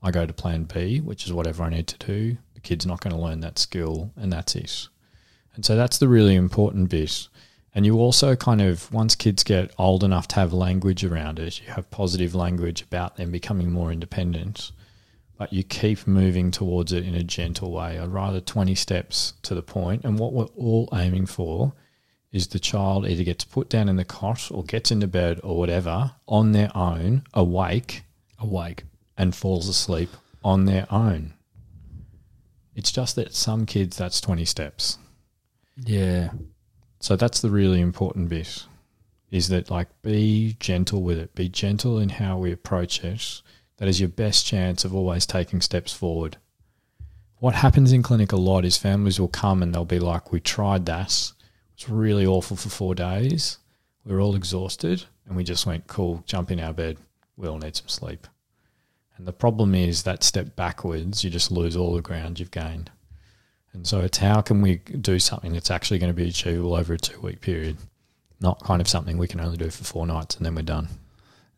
[0.02, 2.36] I go to plan B, which is whatever I need to do.
[2.52, 4.88] The kid's not going to learn that skill, and that's it.
[5.54, 7.28] And so that's the really important bit.
[7.74, 11.60] And you also kind of, once kids get old enough to have language around it,
[11.60, 14.70] you have positive language about them becoming more independent,
[15.36, 17.98] but you keep moving towards it in a gentle way.
[17.98, 20.04] I'd rather 20 steps to the point.
[20.04, 21.72] And what we're all aiming for
[22.30, 25.58] is the child either gets put down in the cot or gets into bed or
[25.58, 28.02] whatever on their own, awake,
[28.38, 28.84] Awake.
[29.16, 30.10] and falls asleep
[30.44, 31.34] on their own.
[32.76, 34.98] It's just that some kids, that's 20 steps.
[35.76, 36.30] Yeah.
[37.04, 38.64] So that's the really important bit
[39.30, 41.34] is that like be gentle with it.
[41.34, 43.42] Be gentle in how we approach it.
[43.76, 46.38] That is your best chance of always taking steps forward.
[47.40, 50.40] What happens in clinic a lot is families will come and they'll be like, We
[50.40, 51.32] tried that.
[51.74, 53.58] It's really awful for four days.
[54.06, 56.96] We were all exhausted and we just went, Cool, jump in our bed.
[57.36, 58.26] We all need some sleep.
[59.18, 62.90] And the problem is that step backwards, you just lose all the ground you've gained.
[63.74, 66.94] And so it's how can we do something that's actually going to be achievable over
[66.94, 67.76] a two week period,
[68.40, 70.88] not kind of something we can only do for four nights and then we're done.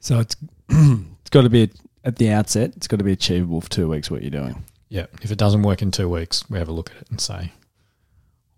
[0.00, 0.36] So it's
[0.68, 1.70] it's got to be
[2.04, 2.72] at the outset.
[2.76, 4.10] It's got to be achievable for two weeks.
[4.10, 4.64] What you're doing.
[4.88, 5.06] Yeah.
[5.22, 7.52] If it doesn't work in two weeks, we have a look at it and say,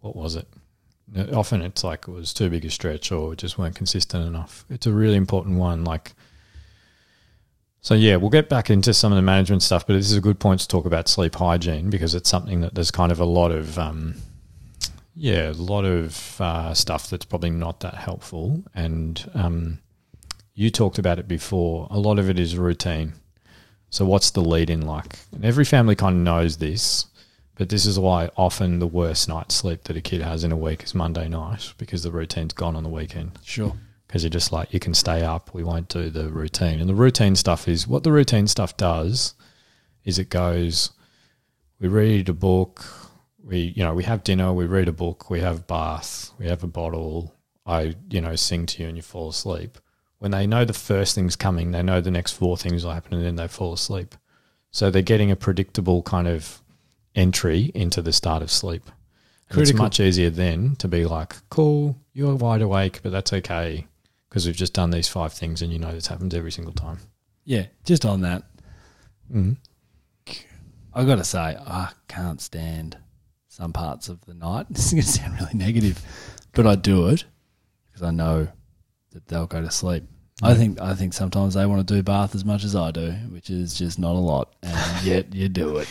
[0.00, 0.46] what was it?
[1.32, 4.64] Often it's like it was too big a stretch or just weren't consistent enough.
[4.68, 5.82] It's a really important one.
[5.82, 6.12] Like,
[7.80, 10.20] so yeah, we'll get back into some of the management stuff, but this is a
[10.20, 13.24] good point to talk about sleep hygiene because it's something that there's kind of a
[13.24, 14.16] lot of, um,
[15.14, 18.62] yeah, a lot of uh, stuff that's probably not that helpful.
[18.74, 19.78] And um,
[20.54, 21.86] you talked about it before.
[21.90, 23.14] A lot of it is routine.
[23.90, 25.18] So what's the lead in like?
[25.32, 27.06] And every family kind of knows this,
[27.54, 30.56] but this is why often the worst night's sleep that a kid has in a
[30.56, 33.74] week is Monday night because the routine's gone on the weekend Sure.
[34.08, 36.80] Because you're just like you can stay up we won't do the routine.
[36.80, 39.34] And the routine stuff is what the routine stuff does
[40.04, 40.90] is it goes
[41.78, 42.84] we read a book
[43.44, 46.64] we you know we have dinner we read a book we have bath we have
[46.64, 47.34] a bottle
[47.66, 49.78] i you know sing to you and you fall asleep.
[50.18, 53.14] When they know the first thing's coming they know the next four things will happen
[53.14, 54.14] and then they fall asleep.
[54.70, 56.62] So they're getting a predictable kind of
[57.14, 58.90] entry into the start of sleep.
[59.50, 63.86] It's much easier then to be like cool you're wide awake but that's okay
[64.28, 66.98] because we've just done these five things and you know this happens every single time.
[67.44, 68.42] Yeah, just on that,
[69.32, 69.56] Mm.
[70.94, 72.96] I got to say, I can't stand
[73.48, 74.66] some parts of the night.
[74.70, 76.02] This is going to sound really negative,
[76.52, 77.24] but I do it
[77.86, 78.48] because I know
[79.12, 80.04] that they'll go to sleep.
[80.42, 83.10] I think I think sometimes they want to do bath as much as I do,
[83.30, 85.88] which is just not a lot, and yet you do it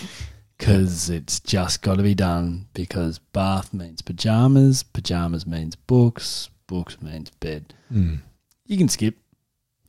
[0.57, 2.67] because it's just got to be done.
[2.73, 7.73] Because bath means pajamas, pajamas means books, books means bed.
[7.91, 8.19] Mm.
[8.65, 9.15] You can skip.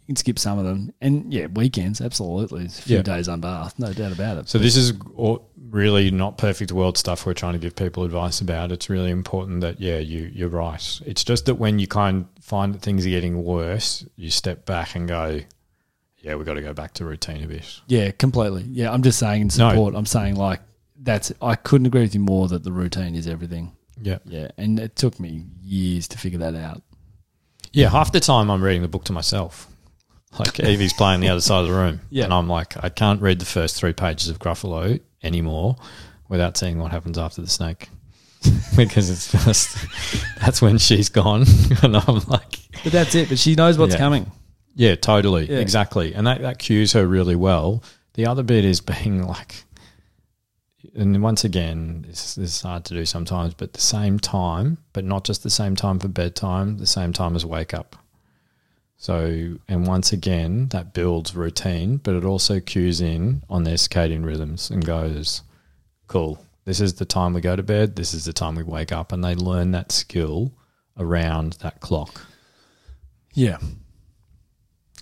[0.06, 2.64] You can skip some of them, and yeah, weekends absolutely.
[2.64, 3.02] It's a few Yeah.
[3.02, 4.48] days unbathed, no doubt about it.
[4.48, 4.94] So this is
[5.70, 8.72] really not perfect world stuff we're trying to give people advice about.
[8.72, 11.00] It's really important that yeah, you you're right.
[11.04, 14.64] It's just that when you kind of find that things are getting worse, you step
[14.64, 15.40] back and go,
[16.20, 17.80] yeah, we've got to go back to routine a bit.
[17.86, 18.62] Yeah, completely.
[18.62, 19.70] Yeah, I'm just saying in No.
[19.70, 19.94] support.
[19.94, 20.62] I'm saying like
[20.98, 21.32] that's.
[21.42, 23.72] I couldn't agree with you more that the routine is everything.
[24.02, 24.18] Yeah.
[24.24, 26.82] Yeah, and it took me years to figure that out.
[27.72, 29.66] Yeah, half the time I'm reading the book to myself.
[30.38, 32.00] Like Evie's playing the other side of the room.
[32.10, 32.24] Yeah.
[32.24, 35.76] And I'm like, I can't read the first three pages of Gruffalo anymore
[36.28, 37.88] without seeing what happens after the snake.
[38.76, 39.76] because it's just
[40.40, 41.44] that's when she's gone.
[41.82, 43.28] and I'm like But that's it.
[43.28, 43.98] But she knows what's Yeah.
[44.00, 44.30] coming.
[44.74, 45.50] Yeah, totally.
[45.50, 45.58] Yeah.
[45.58, 46.14] Exactly.
[46.14, 47.82] And that, that cues her really well.
[48.14, 49.64] The other bit is being like
[50.94, 55.04] and once again, this, this is hard to do sometimes, but the same time, but
[55.04, 57.96] not just the same time for bedtime, the same time as wake up.
[58.96, 64.24] So, and once again, that builds routine, but it also cues in on their circadian
[64.24, 65.42] rhythms and goes,
[66.08, 68.90] cool, this is the time we go to bed, this is the time we wake
[68.90, 69.12] up.
[69.12, 70.52] And they learn that skill
[70.98, 72.26] around that clock.
[73.34, 73.58] Yeah.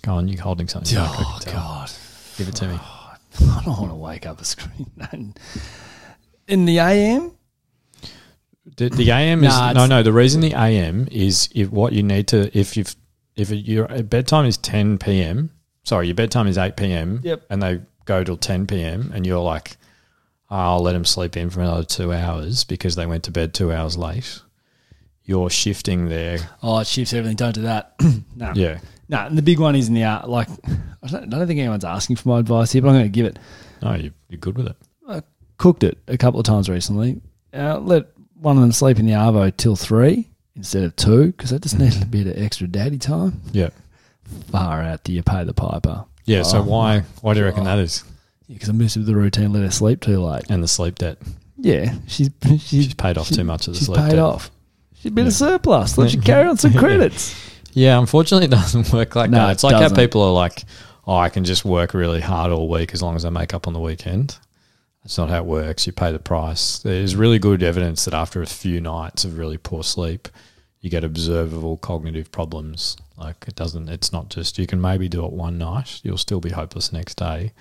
[0.03, 0.95] Go on, you're holding something.
[0.99, 1.39] Oh.
[1.45, 1.91] God,
[2.37, 2.79] Give it to me.
[3.41, 4.91] I don't want to wake up a screen.
[6.47, 7.31] In the AM,
[8.77, 10.03] The, the AM is Nah, no, no.
[10.03, 12.95] The reason the AM is if what you need to if you've
[13.35, 15.51] if your bedtime is ten p.m.
[15.83, 17.19] Sorry, your bedtime is eight p.m.
[17.23, 17.45] Yep.
[17.49, 19.11] and they go till ten p.m.
[19.13, 19.77] and you're like,
[20.49, 23.71] I'll let them sleep in for another two hours because they went to bed two
[23.73, 24.41] hours late.
[25.23, 26.39] You're shifting there.
[26.63, 27.35] oh, it shifts everything.
[27.35, 27.95] Don't do that.
[28.35, 28.79] no, Yeah.
[29.09, 29.17] No.
[29.25, 30.29] And the big one is in the art.
[30.29, 30.49] Like,
[31.03, 33.09] I don't, I don't think anyone's asking for my advice here, but I'm going to
[33.09, 33.39] give it.
[33.81, 34.75] No, you, you're good with it.
[35.07, 35.21] I
[35.57, 37.21] cooked it a couple of times recently.
[37.53, 41.53] Uh, let one of them sleep in the arvo till three instead of two because
[41.53, 43.41] I just needed a bit of extra daddy time.
[43.51, 43.69] Yeah.
[44.51, 46.05] Far out, do you pay the piper?
[46.25, 46.43] Yeah.
[46.43, 48.03] So Oh, why why do you reckon that is?
[48.49, 50.43] Because I messed with the routine, let her sleep too late.
[50.49, 51.17] And the sleep debt.
[51.57, 54.19] Yeah, she's she's, She's paid off she- too much of the she's sleep paid debt.
[54.19, 54.51] off.
[54.95, 55.29] She's been Yeah.
[55.29, 55.97] a surplus.
[55.97, 57.33] Let she carry on some credits.
[57.77, 59.49] Yeah, unfortunately, it doesn't work like No, that.
[59.49, 59.95] it It's like doesn't.
[59.95, 60.63] how people are like,
[61.05, 63.67] "Oh, I can just work really hard all week as long as I make up
[63.67, 64.37] on the weekend."
[65.03, 65.85] That's not how it works.
[65.85, 66.79] You pay the price.
[66.79, 70.27] There's really good evidence that after a few nights of really poor sleep,
[70.81, 72.97] you get observable cognitive problems.
[73.15, 73.89] Like it doesn't.
[73.89, 76.01] It's not just you can maybe do it one night.
[76.03, 77.53] You'll still be hopeless the next day.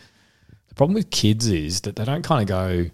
[0.69, 2.91] The problem with kids is that they don't kind of go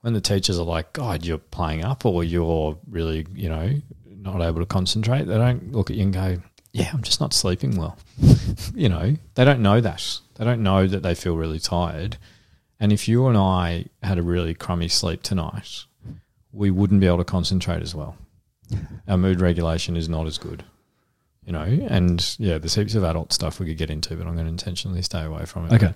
[0.00, 3.70] when the teachers are like, God, you're playing up or you're really, you know,
[4.06, 5.22] not able to concentrate.
[5.26, 6.36] They don't look at you and go,
[6.74, 7.96] Yeah, I'm just not sleeping well.
[8.74, 10.18] you know, they don't know that.
[10.34, 12.16] They don't know that they feel really tired.
[12.80, 15.84] And if you and I had a really crummy sleep tonight,
[16.52, 18.16] we wouldn't be able to concentrate as well.
[19.08, 20.64] Our mood regulation is not as good.
[21.46, 24.32] You know, and yeah, there's heaps of adult stuff we could get into, but I'm
[24.34, 25.92] going to intentionally stay away from it Okay.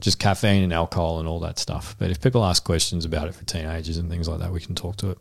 [0.00, 1.96] just caffeine and alcohol and all that stuff.
[1.98, 4.74] But if people ask questions about it for teenagers and things like that, we can
[4.74, 5.18] talk to it.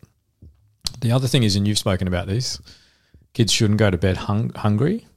[0.99, 2.59] The other thing is, and you've spoken about this,
[3.33, 5.07] kids shouldn't go to bed hung- hungry.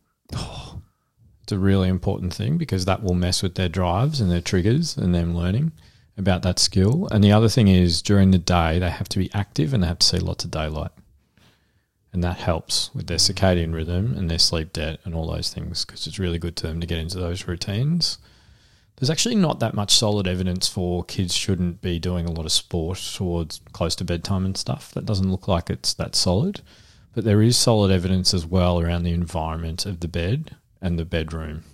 [1.43, 4.97] It's a really important thing because that will mess with their drives and their triggers
[4.97, 5.73] and them learning
[6.17, 7.07] about that skill.
[7.11, 9.89] And the other thing is, during the day, they have to be active and they
[9.89, 10.93] have to see lots of daylight.
[12.15, 15.85] and that helps with their circadian rhythm and their sleep debt and all those things
[15.85, 18.19] because it's really good to them to get into those routines.
[18.97, 22.53] There's actually not that much solid evidence for kids shouldn't be doing a lot of
[22.53, 24.93] sport towards close to bedtime and stuff.
[24.95, 26.61] That doesn't look like it's that solid.
[27.15, 31.05] But there is solid evidence as well around the environment of the bed and the
[31.05, 31.65] bedroom.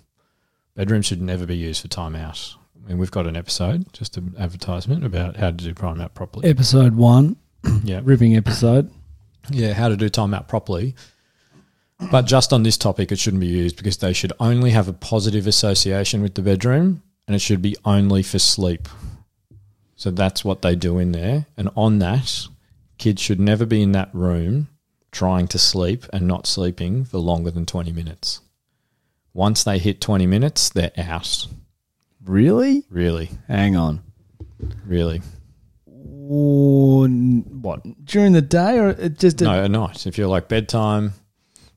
[0.75, 2.55] Bedroom should never be used for time out.
[2.83, 6.13] I mean, we've got an episode, just an advertisement about how to do time out
[6.13, 6.49] properly.
[6.49, 7.35] Episode one,
[7.83, 8.91] Yeah, ripping episode.
[9.49, 10.95] yeah, how to do time out properly.
[12.11, 14.93] But just on this topic, it shouldn't be used because they should only have a
[14.93, 18.89] positive association with the bedroom and it should be only for sleep.
[19.95, 21.45] So that's what they do in there.
[21.57, 22.47] And on that,
[22.97, 24.67] kids should never be in that room
[25.11, 28.41] trying to sleep and not sleeping for longer than 20 minutes.
[29.33, 31.47] Once they hit 20 minutes, they're out.
[32.23, 32.83] Really?
[32.89, 34.01] Really, Hang on.
[34.85, 35.21] really.
[35.85, 37.81] Or n- what?
[38.05, 40.05] During the day or it just No, at night.
[40.05, 41.13] If you're like bedtime,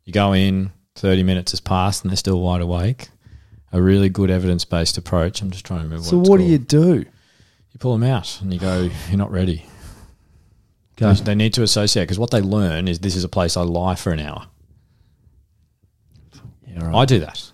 [0.04, 3.08] you go in, 30 minutes has passed and they're still wide awake.
[3.72, 5.42] A really good evidence based approach.
[5.42, 7.04] I'm just trying to remember So what, what do you do?
[7.72, 9.66] You pull them out and you go, you're not ready.
[10.96, 11.12] Go.
[11.12, 13.62] They- They need to associate because what they learn is this is a place I
[13.62, 14.46] lie for an hour.
[16.66, 16.94] Yeah, right.
[16.94, 17.50] I do that.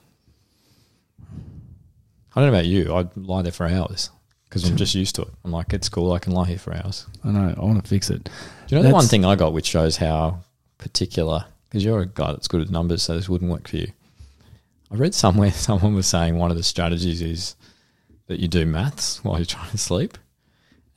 [2.34, 2.94] I don't know about you.
[2.94, 4.10] I lie there for hours
[4.48, 5.28] because I'm just used to it.
[5.44, 6.12] I'm like, it's cool.
[6.12, 7.06] I can lie here for hours.
[7.24, 7.54] I know.
[7.56, 8.24] I want to fix it.
[8.24, 8.30] Do
[8.76, 10.40] you know the one thing I got which shows how
[10.78, 13.90] particular, because you're a guy that's good at numbers, so this wouldn't work for you.
[14.90, 17.56] I read somewhere someone was saying one of the strategies is
[18.28, 20.16] that you do maths while you're trying to sleep.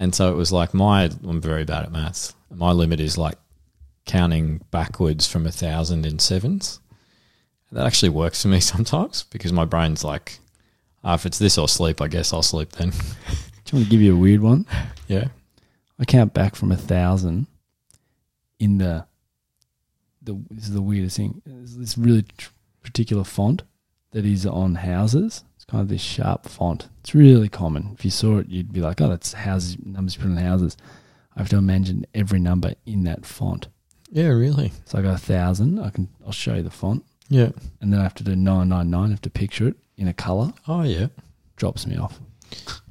[0.04, 2.36] And so it was like my, I'm very bad at maths.
[2.54, 3.38] My limit is like
[4.06, 6.82] counting backwards from a thousand in sevens.
[7.72, 10.39] That actually works for me sometimes because my brain's like,
[11.06, 12.89] ah, if it's this or sleep, I guess I'll sleep then.
[12.89, 14.66] Do you want to give you a weird one?
[15.08, 15.30] yeah.
[15.97, 17.47] I count back from a thousand
[18.60, 19.06] in the
[20.22, 21.41] the this is the weirdest thing.
[21.45, 22.51] There's this really tr-
[22.82, 23.64] particular font
[24.12, 25.45] that is on houses.
[25.74, 26.88] Kind of this sharp font.
[27.01, 27.89] It's really common.
[27.97, 30.78] If you saw it, you'd be like, "Oh, that's houses numbers put on houses."
[31.36, 33.69] I have to imagine every number in that font.
[34.11, 34.71] Yeah, really.
[34.86, 35.80] So I got a thousand.
[35.80, 37.49] I can I'll show you the font, Yeah.
[37.82, 39.07] and then I have to do nine nine nine.
[39.07, 40.53] I have to picture it in a color.
[40.67, 41.07] Oh, yeah.
[41.55, 42.19] Drops me off.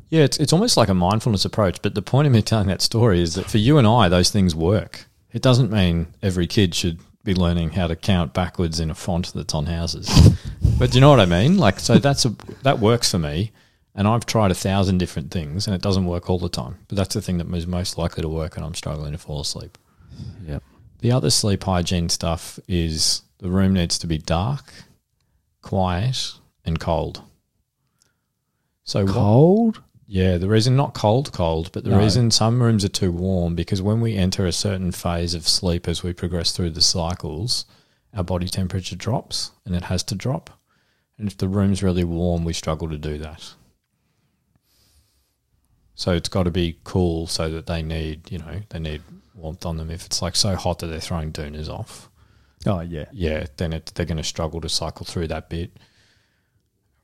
[0.09, 1.81] Yeah, it's, it's almost like a mindfulness approach.
[1.83, 4.31] But the point of me telling that story is that for you and I, those
[4.33, 5.07] things work.
[5.33, 9.33] It doesn't mean every kid should be learning how to count backwards in a font
[9.33, 10.09] that's on houses.
[10.83, 11.59] But do you know what I mean?
[11.59, 13.53] Like, so that's a that works for me.
[13.95, 16.79] And I've tried a thousand different things, and it doesn't work all the time.
[16.89, 19.41] But that's the thing that is most likely to work, and I'm struggling to fall
[19.41, 19.77] asleep.
[20.47, 20.63] Yep.
[21.01, 24.73] The other sleep hygiene stuff is the room needs to be dark,
[25.61, 26.33] quiet,
[26.65, 27.23] and cold.
[28.85, 29.83] So what- Cold.
[30.07, 31.99] yeah, the reason not cold, cold, but the No.
[31.99, 35.87] reason some rooms are too warm because when we enter a certain phase of sleep
[35.87, 37.65] as we progress through the cycles,
[38.15, 40.51] our body temperature drops and it has to drop.
[41.23, 43.55] And if the room's really warm, we struggle to do that.
[45.95, 49.03] So it's got to be cool so that they need, you know, they need
[49.33, 49.89] warmth on them.
[49.89, 52.11] If it's like so hot that they're throwing doonas off,
[52.67, 53.05] Oh yeah.
[53.13, 55.79] yeah, then it, they're going to struggle to cycle through that bit.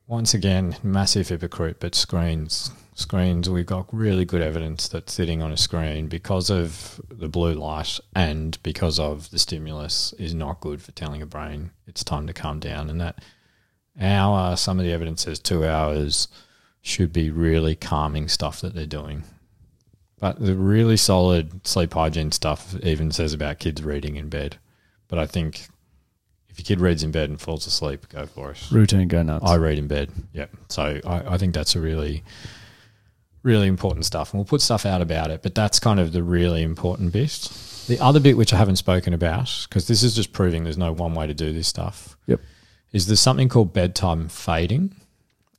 [0.08, 2.72] Once again, massive hypocrite, but screens.
[2.96, 7.54] Screens, we've got really good evidence that sitting on a screen, because of the blue
[7.54, 12.26] light and because of the stimulus, is not good for telling a brain it's time
[12.26, 12.90] to calm down.
[12.90, 13.22] And that
[14.00, 16.28] hour, some of the evidence says two hours,
[16.82, 19.24] should be really calming stuff that they're doing.
[20.20, 24.56] But the really solid sleep hygiene stuff even says about kids reading in bed.
[25.06, 25.68] But I think
[26.48, 28.70] if your kid reads in bed and falls asleep, go for it.
[28.70, 29.44] Routine go nuts.
[29.44, 30.10] I read in bed.
[30.32, 30.50] Yep.
[30.68, 32.24] So I, I think that's a really,
[33.42, 34.32] really important stuff.
[34.32, 37.48] And we'll put stuff out about it, but that's kind of the really important bit.
[37.86, 40.92] The other bit, which I haven't spoken about, because this is just proving there's no
[40.92, 42.40] one way to do this stuff, Yep.
[42.92, 44.94] Is there's something called bedtime fading.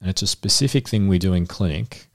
[0.01, 2.07] And it's a specific thing we do in clinic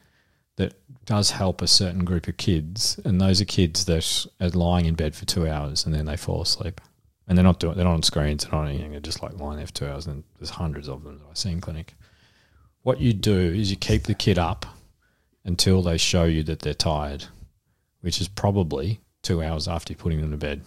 [0.57, 2.99] that does help a certain group of kids.
[3.05, 6.17] And those are kids that are lying in bed for two hours and then they
[6.17, 6.81] fall asleep.
[7.27, 8.91] And they're not doing, they're not on screens, they're not anything.
[8.91, 10.07] They're just like lying there for two hours.
[10.07, 11.95] And there's hundreds of them that I see in clinic.
[12.83, 14.67] What you do is you keep the kid up
[15.45, 17.25] until they show you that they're tired,
[18.01, 20.63] which is probably two hours after putting them to bed.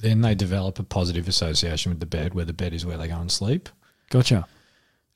[0.00, 3.08] Then they develop a positive association with the bed, where the bed is where they
[3.08, 3.68] go and sleep.
[4.10, 4.46] Gotcha.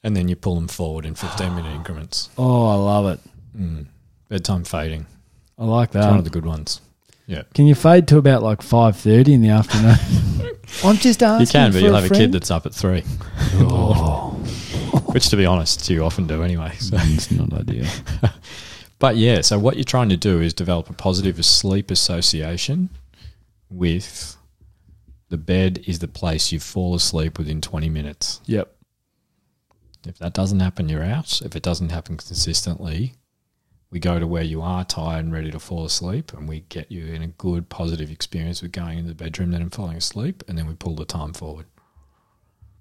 [0.03, 2.29] And then you pull them forward in 15 minute increments.
[2.37, 3.21] Oh, I love it.
[3.59, 3.87] Mm.
[4.29, 5.07] Bedtime fading.
[5.59, 6.01] I like that.
[6.01, 6.81] It's one of the good ones.
[7.27, 7.43] Yeah.
[7.55, 9.97] Can you fade to about like five thirty in the afternoon?
[10.85, 11.47] I'm just asking.
[11.47, 13.03] You can, but for you'll a have a kid that's up at three,
[13.55, 14.33] Oh,
[15.13, 16.73] which, to be honest, you often do anyway.
[16.79, 16.97] So.
[17.01, 17.87] it's not ideal.
[19.01, 22.89] But yeah, so what you're trying to do is develop a positive sleep association
[23.69, 24.37] with
[25.35, 28.41] the bed is the place you fall asleep within 20 minutes.
[28.47, 28.73] Yep.
[30.07, 31.43] If that doesn't happen, you're out.
[31.43, 33.15] If it doesn't happen consistently,
[33.91, 36.93] we go to where you are tired and ready to fall asleep, and we get
[36.93, 40.45] you in a good, positive experience with going into the bedroom then and falling asleep,
[40.47, 41.67] and then we pull the time forward.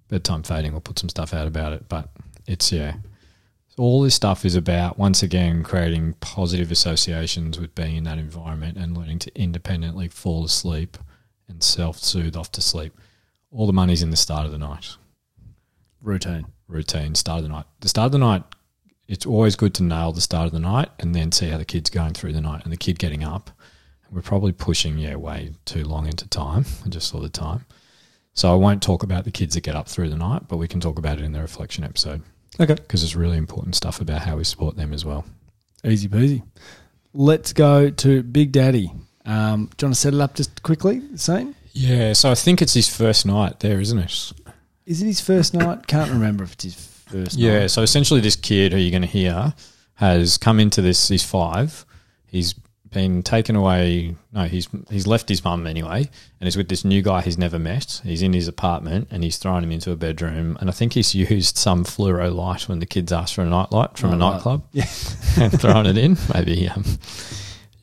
[0.10, 2.12] Bedtime fading, we'll put some stuff out about it, but
[2.46, 2.98] it's, yeah.
[3.80, 8.78] All this stuff is about, once again, creating positive associations with being in that environment
[8.78, 11.00] and learning to independently fall asleep
[11.54, 12.94] and self soothe off to sleep.
[13.52, 14.96] All the money's in the start of the night
[16.02, 16.46] Routine.
[16.68, 17.66] routine, start of the night.
[17.80, 18.44] The start of the night,
[19.08, 21.66] it's always good to nail the start of the night and then see how the
[21.66, 23.52] kid's going through the night and the kid getting up.
[24.12, 26.66] We're probably pushing, yeah, way too long into time.
[26.86, 27.66] I just saw the time.
[28.34, 30.68] So I won't talk about the kids that get up through the night, but we
[30.68, 32.22] can talk about it in the reflection episode
[32.60, 32.74] Okay.
[32.76, 35.24] because it's really important stuff about how we support them as well.
[35.86, 36.44] Easy peasy.
[37.14, 38.92] Let's go to Big Daddy.
[39.26, 41.02] Um, do you want to set it up just quickly?
[41.16, 41.56] Same.
[41.74, 44.34] Yeah, so I think it's his first night there, isn't it?
[44.86, 45.88] Is it his first night?
[45.88, 47.72] Can't remember if it's his first Yeah, night.
[47.72, 49.54] so essentially, this kid who you're going to hear
[49.96, 51.08] has come into this.
[51.08, 51.86] He's five.
[52.28, 52.54] He's
[52.92, 54.16] been taken away.
[54.34, 56.10] No, he's he's left his mum anyway,
[56.40, 58.02] and he's with this new guy he's never met.
[58.04, 60.58] He's in his apartment, and he's thrown him into a bedroom.
[60.60, 63.72] And I think he's used some fluoro light when the kids asked for a night
[63.72, 64.34] light from a Night light.
[64.34, 64.88] nightclub, Yeah.
[65.40, 66.18] and thrown it in.
[66.34, 66.84] Maybe, um,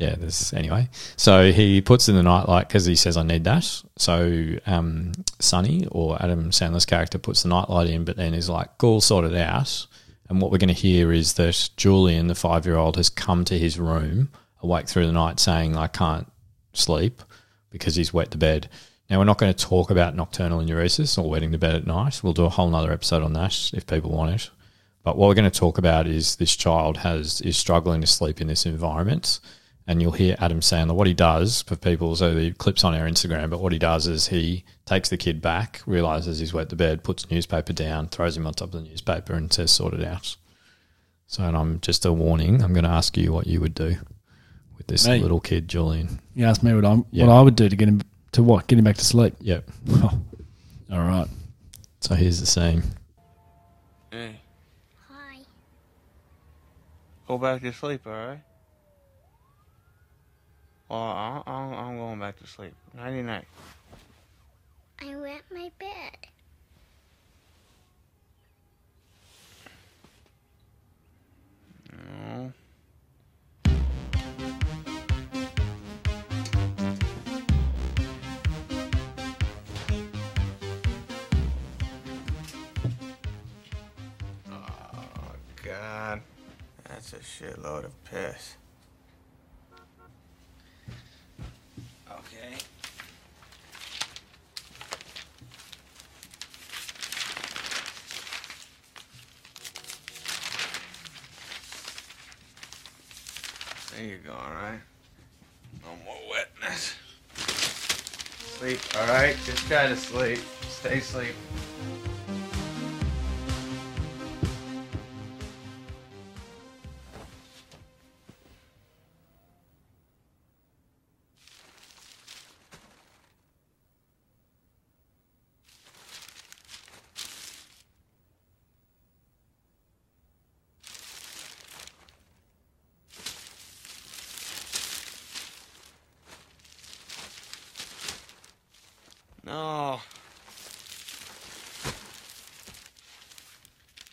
[0.01, 0.17] yeah.
[0.17, 0.89] There's anyway.
[1.17, 5.87] So he puts in the nightlight because he says, "I need that." So um, Sonny
[5.91, 9.87] or Adam Sandler's character puts the nightlight in, but then is like, "Cool, sorted out."
[10.29, 13.79] And what we're going to hear is that Julian, the five-year-old, has come to his
[13.79, 14.31] room,
[14.63, 16.31] awake through the night, saying, "I can't
[16.73, 17.23] sleep
[17.71, 18.71] because he's wet the bed."
[19.11, 22.21] Now we're not going to talk about nocturnal enuresis or wetting the bed at night.
[22.23, 24.51] We'll do a whole nother episode on that if people want it.
[25.03, 28.41] But what we're going to talk about is this child has is struggling to sleep
[28.41, 29.41] in this environment,
[29.91, 30.95] and you'll hear Adam Sandler.
[30.95, 33.51] What he does for people, so the clips on our Instagram.
[33.51, 37.03] But what he does is he takes the kid back, realizes he's wet the bed,
[37.03, 40.05] puts a newspaper down, throws him on top of the newspaper, and says, "Sort it
[40.05, 40.37] out."
[41.27, 42.63] So, and I'm just a warning.
[42.63, 43.97] I'm going to ask you what you would do
[44.77, 45.19] with this Me?
[45.19, 46.21] little kid, Julian.
[46.35, 47.27] You asked me what, I'm, Yeah.
[47.27, 48.01] what I would do to get him
[48.33, 48.69] to what?
[48.69, 49.35] Get him back to sleep.
[49.41, 49.69] Yep.
[49.91, 50.21] Oh.
[50.93, 51.29] All right.
[52.01, 52.83] So here's the scene.
[54.13, 54.41] Hey,
[55.09, 55.39] Hi.
[57.27, 58.41] go back to sleep, alright?
[60.91, 62.75] Well, I, I'm, I'm going back to sleep.
[62.97, 63.45] Nighty night.
[65.01, 66.17] I wet my bed.
[71.93, 72.53] No.
[84.51, 85.33] Oh,
[85.63, 86.21] God.
[86.89, 88.57] That's a shitload of piss.
[92.41, 92.57] Okay.
[103.95, 104.81] There you go, alright?
[105.83, 106.95] No more wetness.
[108.59, 109.37] Sleep, alright?
[109.45, 110.41] Just try to sleep.
[110.69, 111.35] Stay asleep.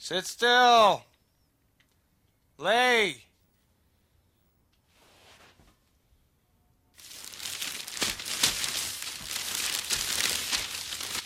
[0.07, 1.03] Sit still.
[2.57, 3.17] Lay.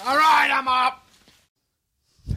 [0.03, 1.05] All right, I'm up.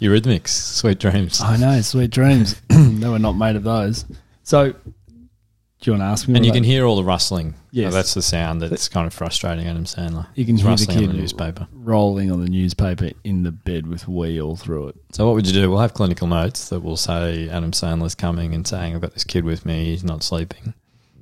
[0.00, 1.40] Eurythmics, Sweet Dreams.
[1.40, 1.80] I know.
[1.82, 2.60] Sweet dreams.
[2.68, 4.04] they were not made of those.
[4.42, 4.78] So, do
[5.84, 6.34] you want to ask me?
[6.34, 7.54] And you I- can hear all the rustling.
[7.82, 7.92] Yes.
[7.94, 10.26] That's the sound that's kind of frustrating Adam Sandler.
[10.34, 11.68] You can He's hear the rustling kid on the newspaper.
[11.72, 14.96] rolling on the newspaper in the bed with wee all through it.
[15.12, 15.70] So what would you do?
[15.70, 19.24] We'll have clinical notes that will say Adam Sandler's coming and saying, I've got this
[19.24, 20.74] kid with me, he's not sleeping.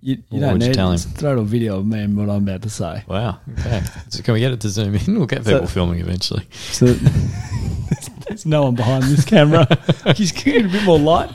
[0.03, 0.99] You, you What don't would you need tell him?
[0.99, 3.03] Throw a video of me and what I'm about to say.
[3.09, 3.41] Wow.
[3.59, 3.83] Okay.
[4.09, 5.17] so can we get it to zoom in?
[5.19, 6.47] We'll get people So- filming eventually.
[6.53, 9.67] So there's, there's no one behind this camera.
[10.15, 11.31] Just get a bit more light.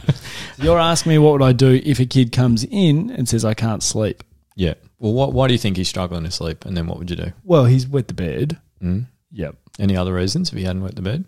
[0.57, 3.53] You're asking me what would I do if a kid comes in and says I
[3.55, 4.23] can't sleep?
[4.61, 4.75] Yeah.
[4.99, 6.65] Well, what, why do you think he's struggling to sleep?
[6.65, 7.31] And then what would you do?
[7.43, 8.59] Well, he's wet the bed.
[8.79, 9.07] Mm?
[9.31, 9.55] Yep.
[9.79, 11.25] Any other reasons if he hadn't wet the bed?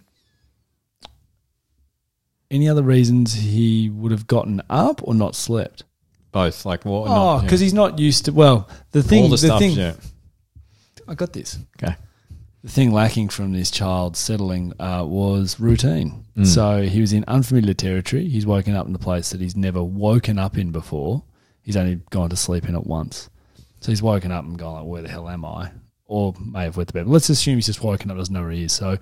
[2.51, 5.83] Any other reasons he would have gotten up or not slept?
[6.31, 6.63] Both.
[6.63, 7.07] Like what?
[7.07, 8.33] Oh, because he's not used to.
[8.33, 9.59] Well, the thing, all the, the, stuff.
[9.59, 9.95] thing, yeah.
[11.07, 11.57] I got this.
[11.81, 11.95] Okay.
[12.63, 16.25] The thing lacking from this child settling uh, was routine.
[16.37, 16.45] Mm.
[16.45, 18.29] So he was in unfamiliar territory.
[18.29, 21.23] He's woken up in a place that he's never woken up in before.
[21.63, 23.29] He's only gone to sleep in it once.
[23.81, 25.71] So he's woken up and gone like, "Where the hell am I?"
[26.05, 27.05] Or may have wet the bed.
[27.05, 28.73] But Let's assume he's just woken up, doesn't know where he is.
[28.73, 28.97] So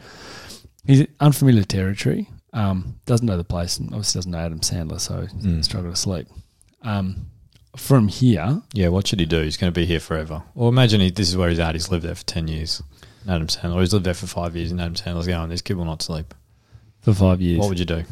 [0.86, 2.30] he's in unfamiliar territory.
[2.54, 5.64] Um, doesn't know the place, and obviously doesn't know Adam Sandler, so Mm.
[5.64, 6.28] struggle to sleep.
[6.84, 7.28] Um,
[7.78, 9.42] from here, Yeah, what should he do?
[9.42, 10.44] He's going to be here forever.
[10.56, 11.74] Or imagine he, this is where he's at.
[11.76, 12.82] He's lived there for 10 years.
[13.30, 13.80] Adam Sandler.
[13.80, 16.34] He's lived there for five years and Adam Sandler's going, this kid will not sleep.
[17.00, 18.04] for five years, What would you do?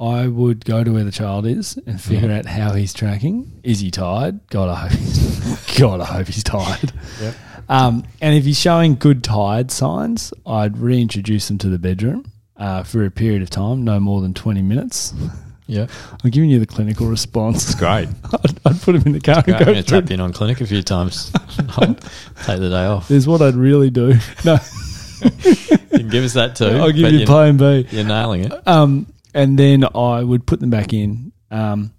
[0.00, 2.38] I would go to where the child is and figure Mhm.
[2.40, 3.52] out how he's tracking.
[3.62, 4.40] Is he tired?
[4.50, 6.92] God, I hope he's, God, I hope he's tired.
[7.20, 7.34] Yep.
[7.68, 12.24] Um, and if he's showing good tired signs, I'd reintroduce him to the bedroom
[12.56, 15.14] uh, for a period of time, no more than 20 minutes.
[15.66, 15.86] Yeah.
[16.24, 17.64] I'm giving you the clinical response.
[17.70, 18.08] It's great.
[18.24, 19.46] I'd, I'd put him in the car Great.
[19.46, 20.00] and I'm go going to through.
[20.02, 21.30] tap in on clinic a few times.
[21.78, 21.94] I'll
[22.44, 23.06] take the day off.
[23.08, 24.14] There's what I'd really do.
[24.44, 24.58] No,
[25.22, 25.30] You
[26.00, 26.66] can give us that too.
[26.66, 27.86] I'll give you you're, plan B.
[27.90, 28.68] you're nailing it.
[28.68, 31.32] Um, and then I would put them back in.
[31.50, 31.92] Um,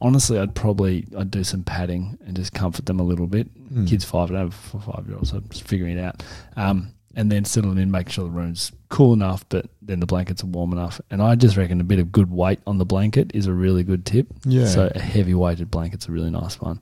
[0.00, 3.48] honestly, I'd probably I'd do some padding and just comfort them a little bit.
[3.68, 3.86] Hmm.
[3.86, 6.22] Kids five and over, for five year olds, so I'm just figuring it out.
[6.56, 10.06] Um, and then settle them in, make sure the room's cool enough, but then the
[10.06, 11.00] blankets are warm enough.
[11.10, 13.82] And I just reckon a bit of good weight on the blanket is a really
[13.82, 14.26] good tip.
[14.44, 14.66] Yeah.
[14.66, 16.78] So a heavy weighted blanket's a really nice one.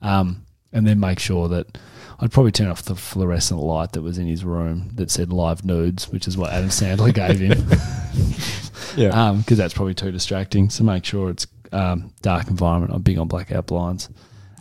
[0.00, 0.43] Um,
[0.74, 1.78] and then make sure that
[2.20, 5.64] I'd probably turn off the fluorescent light that was in his room that said live
[5.64, 7.66] nudes, which is what Adam Sandler gave him
[8.96, 9.32] Yeah.
[9.38, 10.70] because that's probably too distracting.
[10.70, 12.92] So make sure it's um, dark environment.
[12.94, 14.08] I'm big on blackout blinds,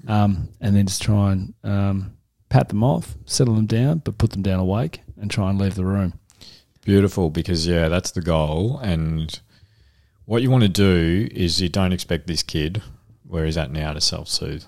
[0.08, 2.14] um, and then just try and um,
[2.50, 5.76] pat them off, settle them down, but put them down awake, and try and leave
[5.76, 6.14] the room.
[6.84, 8.80] Beautiful, because yeah, that's the goal.
[8.80, 9.40] And
[10.26, 12.82] what you want to do is you don't expect this kid
[13.28, 14.64] where he's at now to self soothe.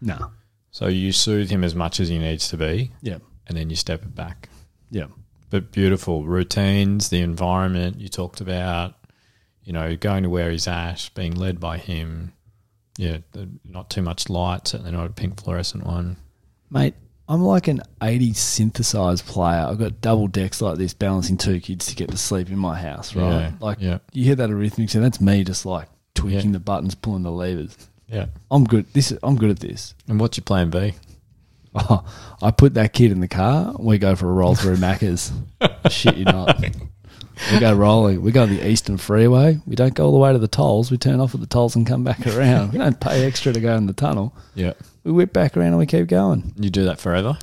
[0.00, 0.30] No.
[0.74, 3.18] So you soothe him as much as he needs to be, Yeah.
[3.46, 4.48] and then you step it back.
[4.90, 5.06] Yeah.
[5.50, 8.94] But beautiful routines, the environment you talked about,
[9.62, 12.32] you know, going to where he's at, being led by him.
[12.98, 13.18] Yeah,
[13.64, 16.16] not too much light, certainly not a pink fluorescent one.
[16.70, 16.94] Mate,
[17.28, 19.64] I'm like an 80s synthesized player.
[19.68, 22.76] I've got double decks like this, balancing two kids to get to sleep in my
[22.80, 23.30] house, right?
[23.30, 23.98] Yeah, like, yeah.
[24.12, 25.04] you hear that arrhythmic sound?
[25.04, 26.54] That's me just like tweaking Yeah.
[26.54, 27.76] the buttons, pulling the levers.
[28.14, 28.26] Yeah.
[28.50, 28.86] I'm good.
[28.92, 29.94] This I'm good at this.
[30.08, 30.94] And what's your plan B?
[31.74, 32.04] Oh,
[32.40, 33.74] I put that kid in the car.
[33.78, 35.32] We go for a roll through Macca's.
[35.90, 36.60] Shit, you not.
[37.52, 38.22] We go rolling.
[38.22, 39.58] We go the Eastern Freeway.
[39.66, 40.92] We don't go all the way to the tolls.
[40.92, 42.72] We turn off at the tolls and come back around.
[42.72, 44.36] We don't pay extra to go in the tunnel.
[44.54, 44.74] Yeah.
[45.02, 46.52] We whip back around and we keep going.
[46.56, 47.36] You do that forever?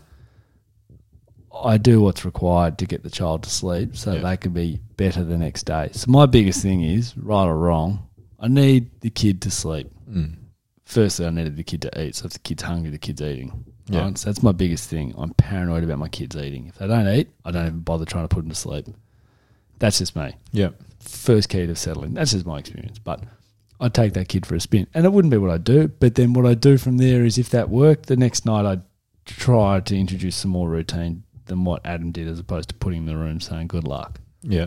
[1.54, 4.22] I do what's required to get the child to sleep so Yeah.
[4.22, 5.90] they can be better the next day.
[5.92, 8.08] So my biggest thing is, right or wrong,
[8.40, 9.90] I need the kid to sleep.
[10.10, 10.36] Mm.
[10.92, 12.18] Firstly, I needed the kid to eat.
[12.18, 13.64] So if the kid's hungry, the kid's eating.
[13.88, 14.02] Yeah.
[14.02, 14.18] Right?
[14.18, 15.16] So that's my biggest thing.
[15.18, 16.68] I'm paranoid about my kids eating.
[16.68, 18.88] If they don't eat, I don't even bother trying to put them to sleep.
[19.80, 20.36] That's just me.
[20.52, 20.72] Yeah.
[21.00, 22.14] First key to settling.
[22.14, 23.00] That's just my experience.
[23.00, 23.24] But
[23.80, 24.86] I'd take that kid for a spin.
[24.94, 25.88] And it wouldn't be what I do.
[25.88, 28.82] But then what I do from there is if that worked, the next night I'd
[29.24, 33.08] try to introduce some more routine than what Adam did as opposed to putting him
[33.08, 34.20] in the room saying good luck.
[34.44, 34.66] Yeah.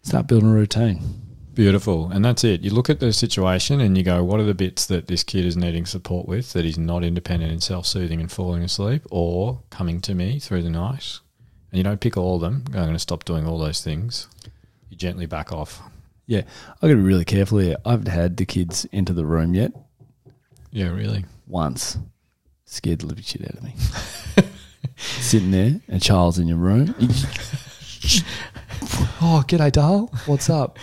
[0.00, 1.27] Start building a routine.
[1.58, 2.08] Beautiful.
[2.12, 2.60] And that's it.
[2.60, 5.44] You look at the situation and you go, what are the bits that this kid
[5.44, 9.60] is needing support with that he's not independent and self soothing and falling asleep or
[9.68, 11.18] coming to me through the night?
[11.72, 12.62] And you don't pick all of them.
[12.68, 14.28] I'm going to stop doing all those things.
[14.88, 15.82] You gently back off.
[16.26, 16.42] Yeah,
[16.74, 17.74] I've got to be really careful here.
[17.84, 19.72] I haven't had the kids into the room yet.
[20.70, 21.24] Yeah, really.
[21.48, 21.98] Once.
[22.66, 23.74] Scared the living shit out of me.
[24.96, 26.94] Sitting there, and Charles in your room.
[29.20, 30.08] oh, g'day, Dale.
[30.26, 30.78] What's up?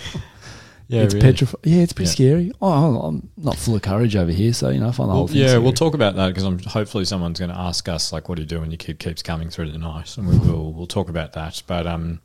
[0.87, 1.25] Yeah, it's really.
[1.31, 1.59] petrified.
[1.63, 2.13] Yeah, it's pretty Yeah.
[2.13, 2.51] scary.
[2.61, 5.27] Oh, I'm not full of courage over here, so you know, I find the whole
[5.27, 5.37] thing.
[5.37, 5.63] yeah, scary.
[5.63, 8.43] we'll talk about that because I'm hopefully someone's going to ask us like, "What do
[8.43, 11.09] you do when your kid keeps coming through the night?" And we will we'll talk
[11.09, 11.63] about that.
[11.65, 12.19] But um,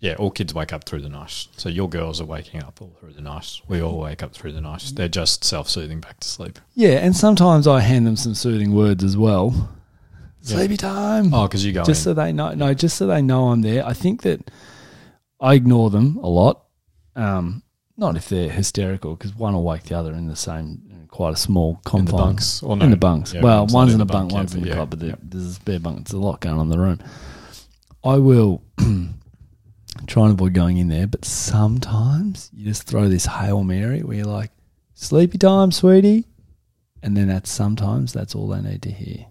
[0.00, 1.48] yeah, all kids wake up through the night.
[1.58, 3.60] So your girls are waking up all through the night.
[3.68, 4.92] We all wake up through the night.
[4.96, 6.58] They're just self soothing back to sleep.
[6.74, 9.68] Yeah, and sometimes I hand them some soothing words as well.
[10.40, 11.32] Sleepy time.
[11.32, 12.04] Oh, because you go just in.
[12.04, 12.52] so they know.
[12.54, 13.86] No, just so they know I'm there.
[13.86, 14.50] I think that
[15.40, 16.64] I ignore them a lot.
[17.14, 17.62] Um,
[18.02, 21.32] not if they're hysterical, because one will wake the other in the same, in quite
[21.32, 22.10] a small in confines.
[22.10, 23.32] the bunks or no, in the bunks.
[23.32, 25.14] Yeah, well, one's in a the bunk, yeah, one's in the yeah, cot, but yeah.
[25.22, 26.06] there's a spare bunk.
[26.06, 27.00] There's a lot going on in the room.
[28.04, 28.62] I will
[30.06, 34.16] try and avoid going in there, but sometimes you just throw this hail mary where
[34.16, 34.50] you're like,
[34.94, 36.26] "Sleepy time, sweetie,"
[37.02, 39.26] and then that's sometimes that's all they need to hear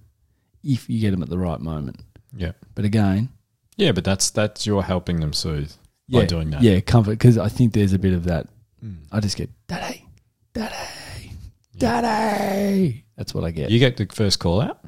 [0.64, 2.00] if you get them at the right moment.
[2.36, 3.30] Yeah, But again,
[3.76, 5.72] yeah, but that's that's you're helping them soothe
[6.10, 6.62] by doing that.
[6.62, 8.48] yeah, comfort because I think there's a bit of that.
[8.84, 8.98] Mm.
[9.12, 10.06] I just get daddy,
[10.54, 11.32] daddy,
[11.78, 13.06] daddy.
[13.16, 13.70] That's what I get.
[13.70, 14.80] You get the first call out.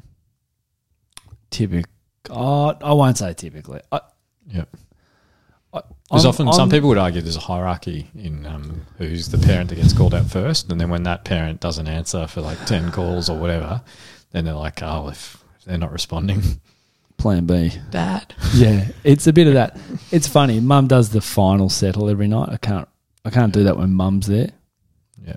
[1.50, 1.86] Typic,
[2.24, 3.80] God, I won't say typically.
[3.92, 4.00] I,
[4.48, 4.64] Yeah.
[5.72, 9.28] I, There's I'm- often some I'm- people would argue there's a hierarchy in um, who's
[9.28, 12.40] the parent that gets called out first, and then when that parent doesn't answer for
[12.40, 13.82] like ten calls or whatever,
[14.32, 16.42] then they're like, oh, if, if they're not responding,
[17.16, 17.70] Plan B.
[17.90, 18.34] Dad.
[18.54, 19.78] Yeah, it's a bit of that.
[20.10, 20.58] It's funny.
[20.60, 22.48] Mum does the final settle every night.
[22.50, 22.88] I can't.
[23.24, 24.50] I can't do that when Mum's there.
[25.26, 25.36] Yeah,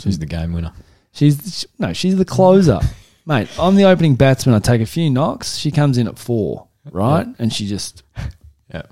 [0.00, 0.72] she's the game winner.
[1.12, 2.80] She's she- no, she's the closer,
[3.26, 3.48] mate.
[3.58, 4.54] I'm the opening batsman.
[4.54, 5.56] I take a few knocks.
[5.56, 8.02] She comes in at four, right, and she just
[8.72, 8.82] Yeah,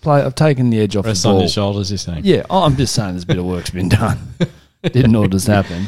[0.00, 0.20] play.
[0.22, 1.40] I've taken the edge off rest the on ball.
[1.42, 1.90] your shoulders.
[1.90, 4.18] You're saying, Yeah, oh, I'm just saying there's a bit of work's been done.
[4.82, 5.86] Didn't all just happen.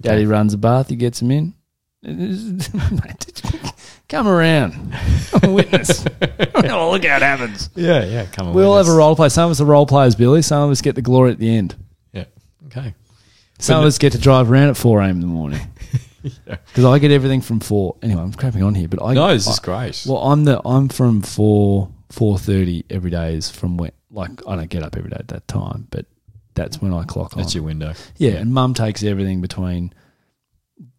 [0.00, 0.88] Daddy runs a bath.
[0.88, 1.54] He gets him in.
[2.02, 3.42] Mate,
[4.08, 4.94] Come around.
[5.42, 6.04] I'm a witness.
[6.54, 7.70] oh, look how it happens.
[7.74, 8.26] yeah, yeah.
[8.26, 9.28] Come on, We all have a role play.
[9.28, 10.42] Some of us are role players, Billy.
[10.42, 11.74] Some of us get the glory at the end.
[12.12, 12.24] Yeah,
[12.66, 12.94] okay.
[13.58, 15.10] Some of us get to drive around at 4 a.m.
[15.10, 15.60] in the morning.
[16.44, 17.98] Because I get everything from 4.
[18.02, 20.04] Anyway, I'm crapping on here, but I No, this is I- great.
[20.08, 24.68] Well, I'm the I'm from 4 4:30 every day is from when like I don't
[24.68, 26.06] get up every day at that time, but
[26.54, 27.42] that's when I clock on.
[27.42, 27.92] That's your window.
[28.16, 29.94] Yeah, and mum takes everything between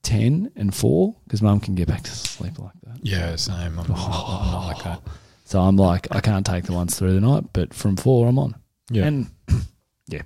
[0.03, 2.99] 10 and 4 because mum can get back to sleep like that.
[3.01, 3.79] Yeah, same.
[3.79, 4.73] I'm, I'm I'm not oh.
[4.73, 5.01] like that.
[5.45, 8.39] So I'm like, I can't take the ones through the night, but from 4 I'm
[8.39, 8.55] on.
[8.89, 9.05] Yeah.
[9.05, 9.27] And
[10.07, 10.23] yeah.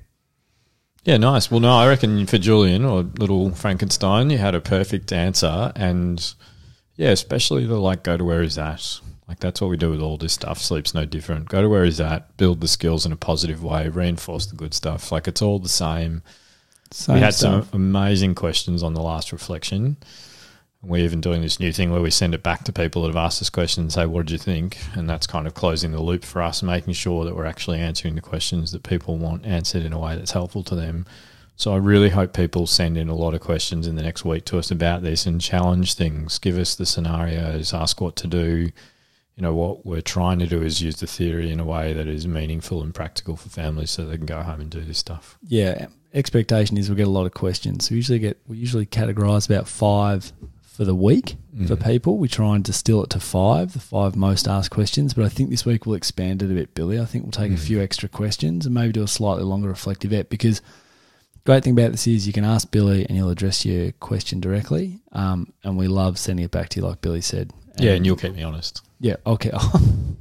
[1.04, 1.50] Yeah, nice.
[1.50, 6.34] Well, no, I reckon for Julian or little Frankenstein, you had a perfect answer, and
[6.96, 9.00] yeah, especially the like go to where he's at.
[9.28, 10.60] Like that's what we do with all this stuff.
[10.60, 11.50] Sleep's no different.
[11.50, 14.74] Go to where he's at, build the skills in a positive way, reinforce the good
[14.74, 15.12] stuff.
[15.12, 16.22] Like it's all the same.
[16.92, 17.70] Same we had stuff.
[17.72, 19.98] some amazing questions on the last reflection.
[20.84, 23.16] We're even doing this new thing where we send it back to people that have
[23.16, 24.78] asked us questions and say, What did you think?
[24.96, 28.16] And that's kind of closing the loop for us, making sure that we're actually answering
[28.16, 31.06] the questions that people want answered in a way that's helpful to them.
[31.56, 34.46] So I really hope people send in a lot of questions in the next week
[34.46, 38.72] to us about this and challenge things, give us the scenarios, ask what to do.
[39.36, 42.08] You know, what we're trying to do is use the theory in a way that
[42.08, 45.38] is meaningful and practical for families so they can go home and do this stuff.
[45.48, 47.90] yeah, expectation is we get a lot of questions.
[47.90, 50.32] We usually get we usually categorize about five
[50.62, 51.36] for the week
[51.68, 51.90] for mm-hmm.
[51.90, 52.18] people.
[52.18, 55.14] We try and distill it to five, the five most asked questions.
[55.14, 57.00] But I think this week we'll expand it a bit, Billy.
[57.00, 57.60] I think we'll take a mm.
[57.60, 60.62] few extra questions and maybe do a slightly longer reflective ep because
[61.46, 65.00] great thing about this is you can ask Billy and he'll address your question directly.
[65.12, 67.52] Um, and we love sending it back to you, like Billy said.
[67.78, 68.82] Yeah, and you'll keep me honest.
[69.00, 69.18] Yeah.
[69.26, 69.52] Okay.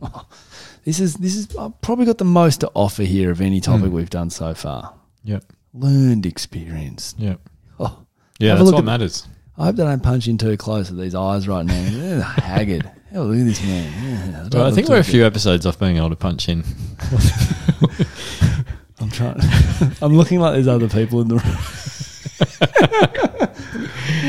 [0.84, 3.86] this is this is I've probably got the most to offer here of any topic
[3.86, 3.92] mm.
[3.92, 4.94] we've done so far.
[5.24, 5.44] Yep.
[5.72, 7.14] Learned experience.
[7.18, 7.36] Yeah.
[7.78, 8.04] Oh,
[8.38, 9.26] Yeah, that's what at- matters.
[9.58, 11.88] I hope they don't punch in too close at these eyes right now.
[11.90, 12.90] They're haggard.
[13.14, 13.92] Oh, look at this man.
[14.32, 15.06] Yeah, don't Well, I think we're a good.
[15.10, 16.64] few episodes off being able to punch in.
[19.00, 19.40] I'm trying.
[20.02, 21.56] I'm looking like there's other people in the room.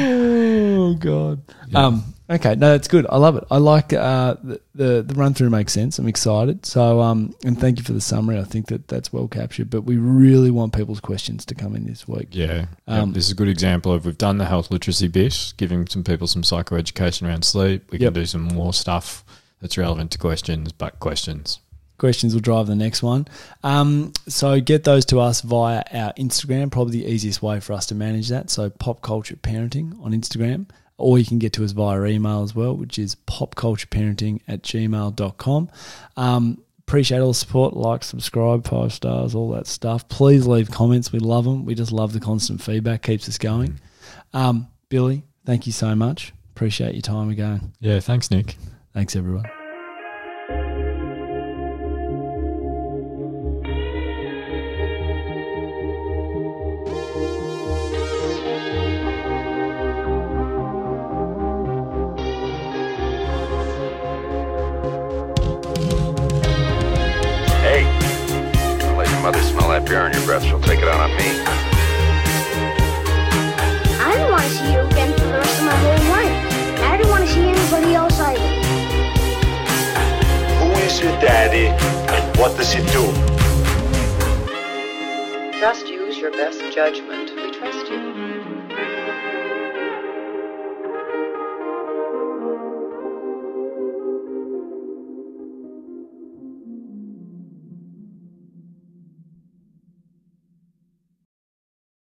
[0.06, 1.42] Oh God.
[1.74, 2.04] Um.
[2.30, 2.56] Okay.
[2.56, 3.06] No, that's good.
[3.10, 3.44] I love it.
[3.52, 6.00] I like uh, the, the the run through makes sense.
[6.00, 6.66] I'm excited.
[6.66, 8.40] So um, and thank you for the summary.
[8.40, 9.70] I think that that's well captured.
[9.70, 12.30] But we really want people's questions to come in this week.
[12.32, 12.68] Yeah.
[12.88, 15.88] Um, Yep, this is a good example of we've done the health literacy bit, giving
[15.88, 17.92] some people some psychoeducation around sleep.
[17.92, 18.14] We Yep.
[18.14, 19.26] can do some more stuff
[19.62, 21.60] that's relevant to questions, but questions.
[22.02, 23.28] Questions will drive the next one.
[23.64, 27.86] Um, so get those to us via our Instagram, probably the easiest way for us
[27.86, 28.50] to manage that.
[28.50, 30.66] So pop culture parenting on Instagram,
[30.98, 35.70] or you can get to us via email as well, which is popcultureparenting at gmail.com.
[36.18, 40.10] Um, appreciate all the support, like, subscribe, five stars, all that stuff.
[40.10, 41.12] Please leave comments.
[41.12, 41.66] We love them.
[41.66, 43.80] We just love the constant feedback, keeps us going.
[44.34, 46.34] Um, Billy, thank you so much.
[46.56, 47.74] Appreciate your time again.
[47.80, 48.58] Yeah, thanks, Nick.
[48.92, 49.46] Thanks, everyone.
[69.72, 70.44] That beer on your breath.
[70.44, 71.24] She'll take it out on me.
[74.04, 76.36] I don't want to see you again for the rest of my whole life.
[76.92, 78.52] I don't want to see anybody else either.
[80.60, 83.04] Who is your daddy and what does he do?
[85.58, 87.21] Just use your best judgment.